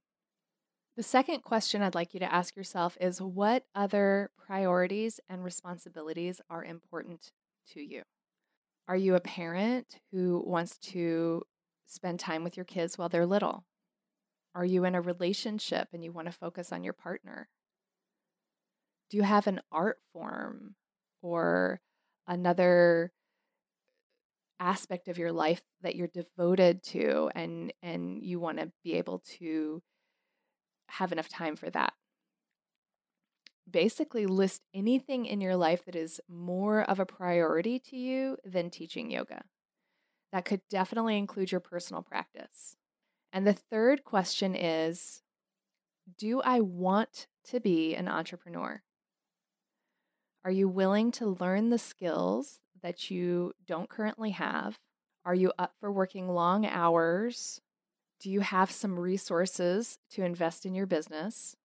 The 0.95 1.04
second 1.04 1.41
question 1.41 1.82
I'd 1.82 1.95
like 1.95 2.13
you 2.13 2.19
to 2.19 2.32
ask 2.32 2.56
yourself 2.56 2.97
is 3.02 3.19
what 3.19 3.65
other 3.73 4.30
priorities 4.38 5.19
and 5.28 5.43
responsibilities 5.43 6.39
are 6.49 6.63
important 6.63 7.32
to 7.71 7.82
you? 7.82 8.04
Are 8.88 8.95
you 8.95 9.15
a 9.15 9.19
parent 9.19 9.99
who 10.12 10.43
wants 10.45 10.78
to 10.78 11.43
spend 11.88 12.19
time 12.19 12.43
with 12.43 12.58
your 12.58 12.65
kids 12.65 12.97
while 12.97 13.10
they're 13.10 13.26
little? 13.26 13.65
Are 14.54 14.65
you 14.65 14.86
in 14.86 14.93
a 14.93 15.02
relationship 15.02 15.88
and 15.93 16.04
you 16.04 16.12
want 16.12 16.28
to 16.28 16.32
focus 16.32 16.71
on 16.71 16.84
your 16.84 16.93
partner? 16.93 17.49
Do 19.10 19.18
you 19.18 19.24
have 19.24 19.48
an 19.48 19.62
art 19.72 19.98
form 20.12 20.76
or 21.22 21.80
another 22.28 23.12
aspect 24.60 25.08
of 25.08 25.18
your 25.18 25.32
life 25.32 25.62
that 25.82 25.96
you're 25.96 26.08
devoted 26.08 26.82
to 26.84 27.30
and 27.36 27.74
and 27.82 28.24
you 28.24 28.39
want 28.39 28.60
to 28.60 28.72
be 28.84 28.94
able 28.94 29.20
to 29.20 29.82
have 30.88 31.12
enough 31.12 31.30
time 31.30 31.56
for 31.56 31.70
that? 31.70 31.94
Basically 33.70 34.26
list 34.26 34.62
anything 34.74 35.26
in 35.26 35.42
your 35.42 35.56
life 35.56 35.86
that 35.86 35.96
is 35.96 36.20
more 36.30 36.82
of 36.82 37.00
a 37.00 37.06
priority 37.06 37.80
to 37.80 37.96
you 37.96 38.38
than 38.44 38.70
teaching 38.70 39.10
yoga. 39.10 39.44
That 40.32 40.46
could 40.46 40.62
definitely 40.70 41.18
include 41.18 41.52
your 41.52 41.62
personal 41.62 42.02
practice. 42.02 42.76
And 43.32 43.48
the 43.48 43.54
third 43.54 44.04
question 44.04 44.56
is 44.56 45.24
do 46.18 46.42
i 46.42 46.60
want 46.60 47.28
to 47.46 47.60
be 47.60 47.96
an 47.96 48.08
entrepreneur 48.08 48.82
are 50.46 50.52
you 50.52 50.68
willing 50.68 51.12
to 51.14 51.38
learn 51.40 51.70
the 51.70 51.78
skills 51.78 52.60
that 52.82 53.10
you 53.10 53.54
don't 53.66 53.90
currently 53.90 54.32
have? 54.32 54.78
Are 55.26 55.36
you 55.36 55.54
up 55.58 55.74
for 55.80 55.92
working 55.92 56.28
long 56.28 56.66
hours? 56.66 57.62
Do 58.20 58.30
you 58.30 58.42
have 58.42 58.70
some 58.70 59.00
resources 59.00 60.00
to 60.12 60.24
invest 60.24 60.66
in 60.66 60.76
your 60.76 60.86
business? 60.86 61.56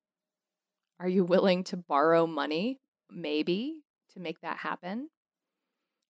Are 1.01 1.09
you 1.09 1.25
willing 1.25 1.65
to 1.65 1.77
borrow 1.77 2.27
money, 2.27 2.81
maybe, 3.11 3.83
to 4.15 4.21
make 4.21 4.41
that 4.43 4.59
happen? 4.59 5.11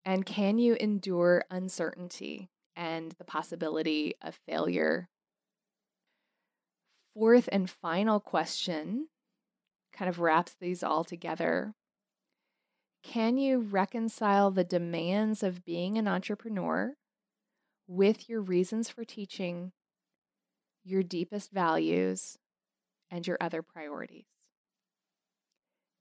And 0.05 0.27
can 0.27 0.59
you 0.59 0.77
endure 0.81 1.45
uncertainty 1.51 2.51
and 2.75 3.13
the 3.13 3.25
possibility 3.25 4.15
of 4.23 4.39
failure? 4.47 5.09
Fourth 7.15 7.49
and 7.53 7.71
final 7.71 8.19
question 8.19 9.09
kind 9.93 10.09
of 10.09 10.19
wraps 10.19 10.55
these 10.61 10.83
all 10.83 11.05
together 11.05 11.75
can 13.07 13.39
you 13.39 13.61
reconcile 13.61 14.51
the 14.51 14.65
demands 14.65 15.45
of 15.45 15.65
being 15.65 15.97
an 15.97 16.09
entrepreneur 16.09 16.95
with 17.87 18.29
your 18.29 18.41
reasons 18.41 18.89
for 18.89 19.05
teaching, 19.05 19.71
your 20.83 21.05
deepest 21.05 21.53
values, 21.53 22.37
and 23.09 23.25
your 23.25 23.37
other 23.41 23.63
priorities? 23.63 24.27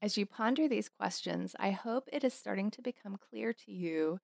As 0.01 0.17
you 0.17 0.25
ponder 0.25 0.67
these 0.67 0.89
questions, 0.89 1.55
I 1.59 1.71
hope 1.71 2.09
it 2.11 2.23
is 2.23 2.33
starting 2.33 2.71
to 2.71 2.81
become 2.81 3.17
clear 3.17 3.53
to 3.53 3.71
you 3.71 4.19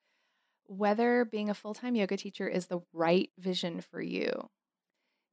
whether 0.65 1.23
being 1.23 1.51
a 1.51 1.53
full 1.53 1.75
time 1.75 1.95
yoga 1.95 2.17
teacher 2.17 2.47
is 2.47 2.65
the 2.65 2.81
right 2.93 3.29
vision 3.37 3.81
for 3.81 4.01
you. 4.01 4.49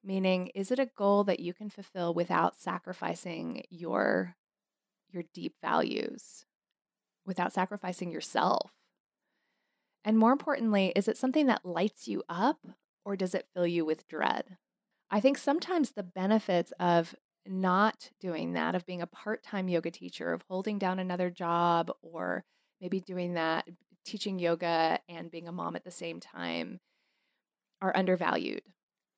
Meaning, 0.05 0.49
is 0.49 0.71
it 0.71 0.79
a 0.79 0.91
goal 0.97 1.25
that 1.25 1.41
you 1.41 1.55
can 1.55 1.71
fulfill 1.71 2.13
without 2.13 2.57
sacrificing 2.57 3.65
your, 3.71 4.37
your 5.11 5.25
deep 5.33 5.55
values? 5.63 6.45
Without 7.29 7.53
sacrificing 7.53 8.11
yourself? 8.11 8.73
And 10.05 10.19
more 10.19 10.33
importantly, 10.33 10.93
is 10.97 11.07
it 11.07 11.17
something 11.17 11.47
that 11.47 11.65
lights 11.65 12.09
you 12.09 12.25
up 12.29 12.59
or 13.05 13.15
does 13.15 13.35
it 13.35 13.47
fill 13.55 13.67
you 13.67 13.85
with 13.85 14.09
dread? 14.09 14.57
I 15.11 15.21
think 15.21 15.39
sometimes 15.39 15.93
the 15.93 16.03
benefits 16.03 16.73
of 16.81 17.15
not 17.47 18.11
doing 18.21 18.55
that, 18.55 18.75
of 18.75 18.87
being 18.87 19.03
a 19.03 19.07
part 19.07 19.43
time 19.43 19.69
yoga 19.69 19.91
teacher, 19.91 20.33
of 20.33 20.43
holding 20.49 20.79
down 20.79 20.99
another 20.99 21.31
job, 21.31 21.91
or 22.03 22.45
maybe 22.81 23.01
doing 23.01 23.35
that, 23.35 23.69
teaching 24.05 24.39
yoga 24.39 24.99
and 25.09 25.31
being 25.31 25.49
a 25.49 25.53
mom 25.53 25.77
at 25.77 25.85
the 25.85 25.91
same 25.91 26.21
time, 26.21 26.81
are 27.81 27.97
undervalued. 27.97 28.63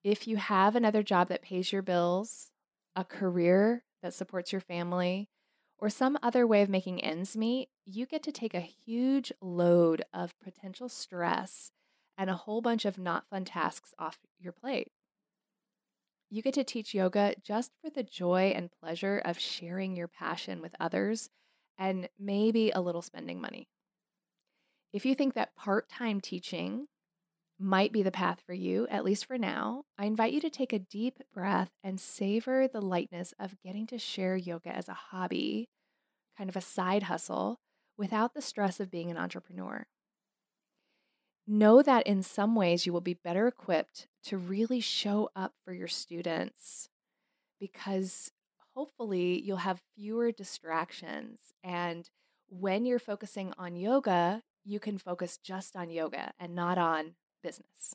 If 0.04 0.26
you 0.26 0.36
have 0.36 0.76
another 0.76 1.02
job 1.02 1.28
that 1.28 1.42
pays 1.42 1.72
your 1.72 1.82
bills, 1.82 2.50
a 2.96 3.04
career 3.04 3.84
that 4.02 4.14
supports 4.14 4.52
your 4.52 4.60
family, 4.60 5.28
or 5.80 5.88
some 5.88 6.18
other 6.22 6.46
way 6.46 6.60
of 6.62 6.68
making 6.68 7.02
ends 7.02 7.36
meet, 7.36 7.70
you 7.86 8.04
get 8.04 8.22
to 8.24 8.32
take 8.32 8.54
a 8.54 8.60
huge 8.60 9.32
load 9.40 10.04
of 10.12 10.38
potential 10.38 10.88
stress 10.88 11.72
and 12.18 12.28
a 12.28 12.34
whole 12.34 12.60
bunch 12.60 12.84
of 12.84 12.98
not 12.98 13.26
fun 13.30 13.46
tasks 13.46 13.94
off 13.98 14.18
your 14.38 14.52
plate. 14.52 14.92
You 16.28 16.42
get 16.42 16.54
to 16.54 16.64
teach 16.64 16.94
yoga 16.94 17.34
just 17.42 17.72
for 17.80 17.90
the 17.90 18.02
joy 18.02 18.52
and 18.54 18.70
pleasure 18.70 19.20
of 19.24 19.38
sharing 19.38 19.96
your 19.96 20.06
passion 20.06 20.60
with 20.60 20.76
others 20.78 21.30
and 21.78 22.08
maybe 22.18 22.70
a 22.70 22.80
little 22.80 23.02
spending 23.02 23.40
money. 23.40 23.66
If 24.92 25.06
you 25.06 25.14
think 25.14 25.34
that 25.34 25.56
part 25.56 25.88
time 25.88 26.20
teaching 26.20 26.88
might 27.60 27.92
be 27.92 28.02
the 28.02 28.10
path 28.10 28.40
for 28.46 28.54
you, 28.54 28.86
at 28.88 29.04
least 29.04 29.26
for 29.26 29.36
now, 29.36 29.84
I 29.98 30.06
invite 30.06 30.32
you 30.32 30.40
to 30.40 30.50
take 30.50 30.72
a 30.72 30.78
deep 30.78 31.18
breath 31.32 31.70
and 31.84 32.00
savor 32.00 32.66
the 32.66 32.80
lightness 32.80 33.34
of 33.38 33.60
getting 33.62 33.86
to 33.88 33.98
share 33.98 34.36
yoga 34.36 34.74
as 34.74 34.88
a 34.88 34.94
hobby, 34.94 35.68
kind 36.38 36.48
of 36.48 36.56
a 36.56 36.62
side 36.62 37.04
hustle, 37.04 37.60
without 37.98 38.32
the 38.32 38.40
stress 38.40 38.80
of 38.80 38.90
being 38.90 39.10
an 39.10 39.18
entrepreneur. 39.18 39.86
Know 41.46 41.82
that 41.82 42.06
in 42.06 42.22
some 42.22 42.54
ways 42.54 42.86
you 42.86 42.92
will 42.92 43.00
be 43.00 43.14
better 43.14 43.46
equipped 43.46 44.06
to 44.24 44.38
really 44.38 44.80
show 44.80 45.30
up 45.36 45.52
for 45.64 45.74
your 45.74 45.88
students 45.88 46.88
because 47.58 48.30
hopefully 48.74 49.40
you'll 49.40 49.58
have 49.58 49.82
fewer 49.96 50.32
distractions. 50.32 51.52
And 51.62 52.08
when 52.48 52.86
you're 52.86 52.98
focusing 52.98 53.52
on 53.58 53.76
yoga, 53.76 54.42
you 54.64 54.80
can 54.80 54.96
focus 54.96 55.38
just 55.38 55.76
on 55.76 55.90
yoga 55.90 56.32
and 56.38 56.54
not 56.54 56.78
on 56.78 57.14
business. 57.42 57.94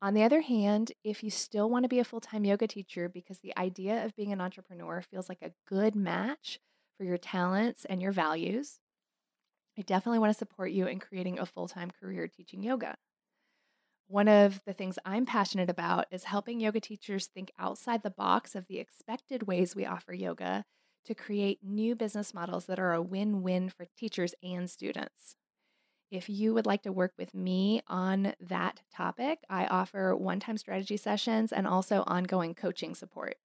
On 0.00 0.14
the 0.14 0.22
other 0.22 0.42
hand, 0.42 0.92
if 1.02 1.24
you 1.24 1.30
still 1.30 1.68
want 1.68 1.82
to 1.82 1.88
be 1.88 1.98
a 1.98 2.04
full 2.04 2.20
time 2.20 2.44
yoga 2.44 2.66
teacher 2.68 3.08
because 3.08 3.40
the 3.40 3.56
idea 3.56 4.04
of 4.04 4.14
being 4.14 4.32
an 4.32 4.40
entrepreneur 4.40 5.02
feels 5.02 5.28
like 5.28 5.42
a 5.42 5.52
good 5.66 5.96
match 5.96 6.60
for 6.96 7.04
your 7.04 7.18
talents 7.18 7.84
and 7.84 8.00
your 8.00 8.12
values, 8.12 8.78
I 9.76 9.82
definitely 9.82 10.20
want 10.20 10.32
to 10.32 10.38
support 10.38 10.70
you 10.70 10.86
in 10.86 11.00
creating 11.00 11.38
a 11.38 11.46
full 11.46 11.66
time 11.66 11.90
career 11.90 12.28
teaching 12.28 12.62
yoga. 12.62 12.96
One 14.06 14.28
of 14.28 14.62
the 14.64 14.72
things 14.72 14.98
I'm 15.04 15.26
passionate 15.26 15.68
about 15.68 16.06
is 16.10 16.24
helping 16.24 16.60
yoga 16.60 16.80
teachers 16.80 17.26
think 17.26 17.50
outside 17.58 18.02
the 18.02 18.10
box 18.10 18.54
of 18.54 18.66
the 18.66 18.78
expected 18.78 19.46
ways 19.46 19.76
we 19.76 19.84
offer 19.84 20.14
yoga 20.14 20.64
to 21.04 21.14
create 21.14 21.58
new 21.62 21.94
business 21.94 22.32
models 22.32 22.66
that 22.66 22.78
are 22.78 22.92
a 22.92 23.02
win 23.02 23.42
win 23.42 23.68
for 23.68 23.86
teachers 23.96 24.34
and 24.42 24.70
students. 24.70 25.36
If 26.10 26.28
you 26.30 26.54
would 26.54 26.66
like 26.66 26.82
to 26.82 26.92
work 26.92 27.12
with 27.18 27.34
me 27.34 27.82
on 27.86 28.34
that 28.40 28.80
topic, 28.94 29.40
I 29.50 29.66
offer 29.66 30.16
one 30.16 30.40
time 30.40 30.56
strategy 30.56 30.96
sessions 30.96 31.52
and 31.52 31.66
also 31.66 32.02
ongoing 32.06 32.54
coaching 32.54 32.94
support. 32.94 33.36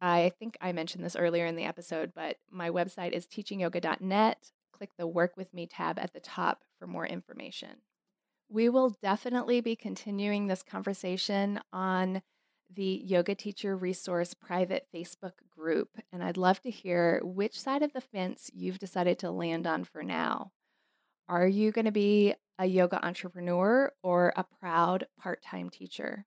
I 0.00 0.32
think 0.38 0.56
I 0.60 0.72
mentioned 0.72 1.04
this 1.04 1.16
earlier 1.16 1.46
in 1.46 1.56
the 1.56 1.64
episode, 1.64 2.12
but 2.14 2.36
my 2.50 2.70
website 2.70 3.12
is 3.12 3.26
teachingyoga.net. 3.26 4.52
Click 4.72 4.90
the 4.96 5.06
Work 5.06 5.36
with 5.36 5.52
Me 5.54 5.66
tab 5.66 5.98
at 5.98 6.12
the 6.12 6.20
top 6.20 6.62
for 6.78 6.86
more 6.86 7.06
information. 7.06 7.80
We 8.48 8.68
will 8.68 8.96
definitely 9.02 9.60
be 9.60 9.74
continuing 9.74 10.46
this 10.46 10.62
conversation 10.62 11.60
on 11.72 12.22
the 12.70 13.02
Yoga 13.04 13.34
Teacher 13.34 13.76
Resource 13.76 14.34
private 14.34 14.86
Facebook 14.94 15.32
group, 15.50 15.98
and 16.12 16.22
I'd 16.22 16.36
love 16.36 16.60
to 16.62 16.70
hear 16.70 17.20
which 17.24 17.58
side 17.58 17.82
of 17.82 17.92
the 17.92 18.00
fence 18.00 18.50
you've 18.54 18.78
decided 18.78 19.18
to 19.20 19.30
land 19.30 19.66
on 19.66 19.84
for 19.84 20.02
now. 20.02 20.52
Are 21.28 21.46
you 21.46 21.72
going 21.72 21.84
to 21.84 21.92
be 21.92 22.34
a 22.58 22.66
yoga 22.66 23.04
entrepreneur 23.04 23.92
or 24.02 24.32
a 24.36 24.44
proud 24.44 25.06
part 25.20 25.42
time 25.42 25.70
teacher? 25.70 26.26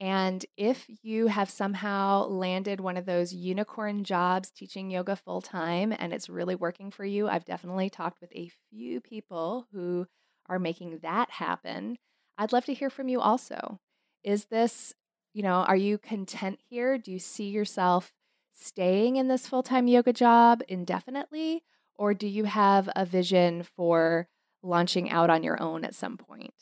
And 0.00 0.46
if 0.56 0.86
you 1.02 1.26
have 1.26 1.50
somehow 1.50 2.26
landed 2.26 2.80
one 2.80 2.96
of 2.96 3.04
those 3.04 3.32
unicorn 3.32 4.04
jobs 4.04 4.50
teaching 4.50 4.90
yoga 4.90 5.16
full 5.16 5.40
time 5.40 5.92
and 5.98 6.12
it's 6.12 6.28
really 6.28 6.54
working 6.54 6.90
for 6.92 7.04
you, 7.04 7.28
I've 7.28 7.44
definitely 7.44 7.90
talked 7.90 8.20
with 8.20 8.30
a 8.32 8.52
few 8.70 9.00
people 9.00 9.66
who 9.72 10.06
are 10.46 10.60
making 10.60 11.00
that 11.02 11.30
happen. 11.30 11.98
I'd 12.36 12.52
love 12.52 12.64
to 12.66 12.74
hear 12.74 12.90
from 12.90 13.08
you 13.08 13.20
also. 13.20 13.80
Is 14.22 14.44
this, 14.46 14.94
you 15.34 15.42
know, 15.42 15.64
are 15.64 15.76
you 15.76 15.98
content 15.98 16.60
here? 16.68 16.96
Do 16.96 17.10
you 17.10 17.18
see 17.18 17.48
yourself 17.48 18.12
staying 18.54 19.16
in 19.16 19.26
this 19.26 19.48
full 19.48 19.64
time 19.64 19.88
yoga 19.88 20.12
job 20.12 20.62
indefinitely? 20.68 21.64
Or 21.98 22.14
do 22.14 22.26
you 22.26 22.44
have 22.44 22.88
a 22.94 23.04
vision 23.04 23.64
for 23.76 24.28
launching 24.62 25.10
out 25.10 25.30
on 25.30 25.42
your 25.42 25.60
own 25.60 25.84
at 25.84 25.94
some 25.94 26.16
point? 26.16 26.54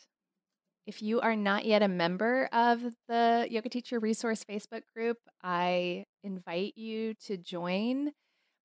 If 0.86 1.02
you 1.02 1.20
are 1.20 1.36
not 1.36 1.64
yet 1.64 1.82
a 1.82 1.88
member 1.88 2.48
of 2.52 2.80
the 3.08 3.46
Yoga 3.50 3.68
Teacher 3.68 3.98
Resource 3.98 4.44
Facebook 4.44 4.82
group, 4.94 5.18
I 5.42 6.06
invite 6.22 6.78
you 6.78 7.14
to 7.26 7.36
join 7.36 8.12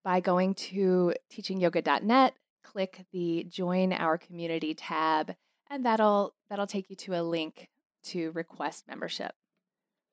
by 0.04 0.20
going 0.20 0.54
to 0.56 1.14
teachingyoga.net, 1.34 2.36
click 2.64 3.06
the 3.12 3.46
join 3.50 3.92
our 3.92 4.18
community 4.18 4.74
tab, 4.74 5.36
and 5.70 5.86
that'll 5.86 6.36
that'll 6.50 6.68
take 6.68 6.90
you 6.90 6.96
to 6.98 7.20
a 7.20 7.24
link 7.24 7.68
to 8.04 8.32
request 8.32 8.88
membership. 8.88 9.34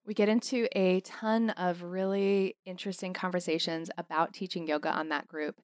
We 0.07 0.15
get 0.15 0.31
into 0.31 0.67
a 0.73 1.01
ton 1.01 1.51
of 1.51 1.83
really 1.83 2.57
interesting 2.65 3.13
conversations 3.13 3.91
about 3.99 4.33
teaching 4.33 4.67
yoga 4.67 4.91
on 4.91 5.11
that 5.11 5.29
group. 5.29 5.61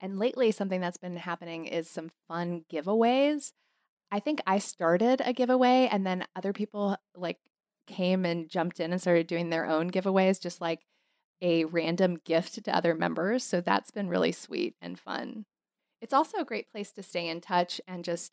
And 0.00 0.18
lately, 0.18 0.50
something 0.52 0.80
that's 0.80 0.96
been 0.96 1.16
happening 1.16 1.66
is 1.66 1.88
some 1.90 2.10
fun 2.28 2.64
giveaways. 2.72 3.52
I 4.10 4.20
think 4.20 4.40
I 4.46 4.58
started 4.58 5.20
a 5.24 5.32
giveaway 5.32 5.88
and 5.90 6.06
then 6.06 6.24
other 6.34 6.52
people 6.52 6.96
like 7.14 7.38
came 7.86 8.24
and 8.24 8.48
jumped 8.48 8.80
in 8.80 8.92
and 8.92 9.00
started 9.00 9.26
doing 9.26 9.50
their 9.50 9.66
own 9.66 9.90
giveaways, 9.90 10.40
just 10.40 10.60
like 10.60 10.86
a 11.42 11.64
random 11.64 12.18
gift 12.24 12.62
to 12.64 12.74
other 12.76 12.94
members. 12.94 13.44
So 13.44 13.60
that's 13.60 13.90
been 13.90 14.08
really 14.08 14.32
sweet 14.32 14.76
and 14.80 14.98
fun. 14.98 15.46
It's 16.00 16.14
also 16.14 16.38
a 16.38 16.44
great 16.44 16.70
place 16.70 16.92
to 16.92 17.02
stay 17.02 17.28
in 17.28 17.40
touch 17.40 17.80
and 17.86 18.04
just 18.04 18.32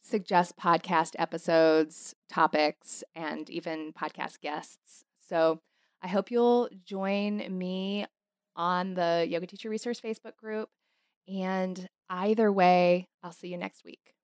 suggest 0.00 0.56
podcast 0.56 1.12
episodes, 1.18 2.14
topics, 2.28 3.02
and 3.14 3.48
even 3.48 3.92
podcast 3.92 4.40
guests. 4.40 5.04
So 5.28 5.60
I 6.02 6.08
hope 6.08 6.30
you'll 6.30 6.68
join 6.84 7.56
me 7.56 8.06
on 8.56 8.94
the 8.94 9.26
Yoga 9.28 9.46
Teacher 9.46 9.70
Resource 9.70 10.00
Facebook 10.00 10.36
group. 10.36 10.68
And 11.28 11.88
either 12.08 12.52
way, 12.52 13.08
I'll 13.22 13.32
see 13.32 13.48
you 13.48 13.58
next 13.58 13.84
week. 13.84 14.14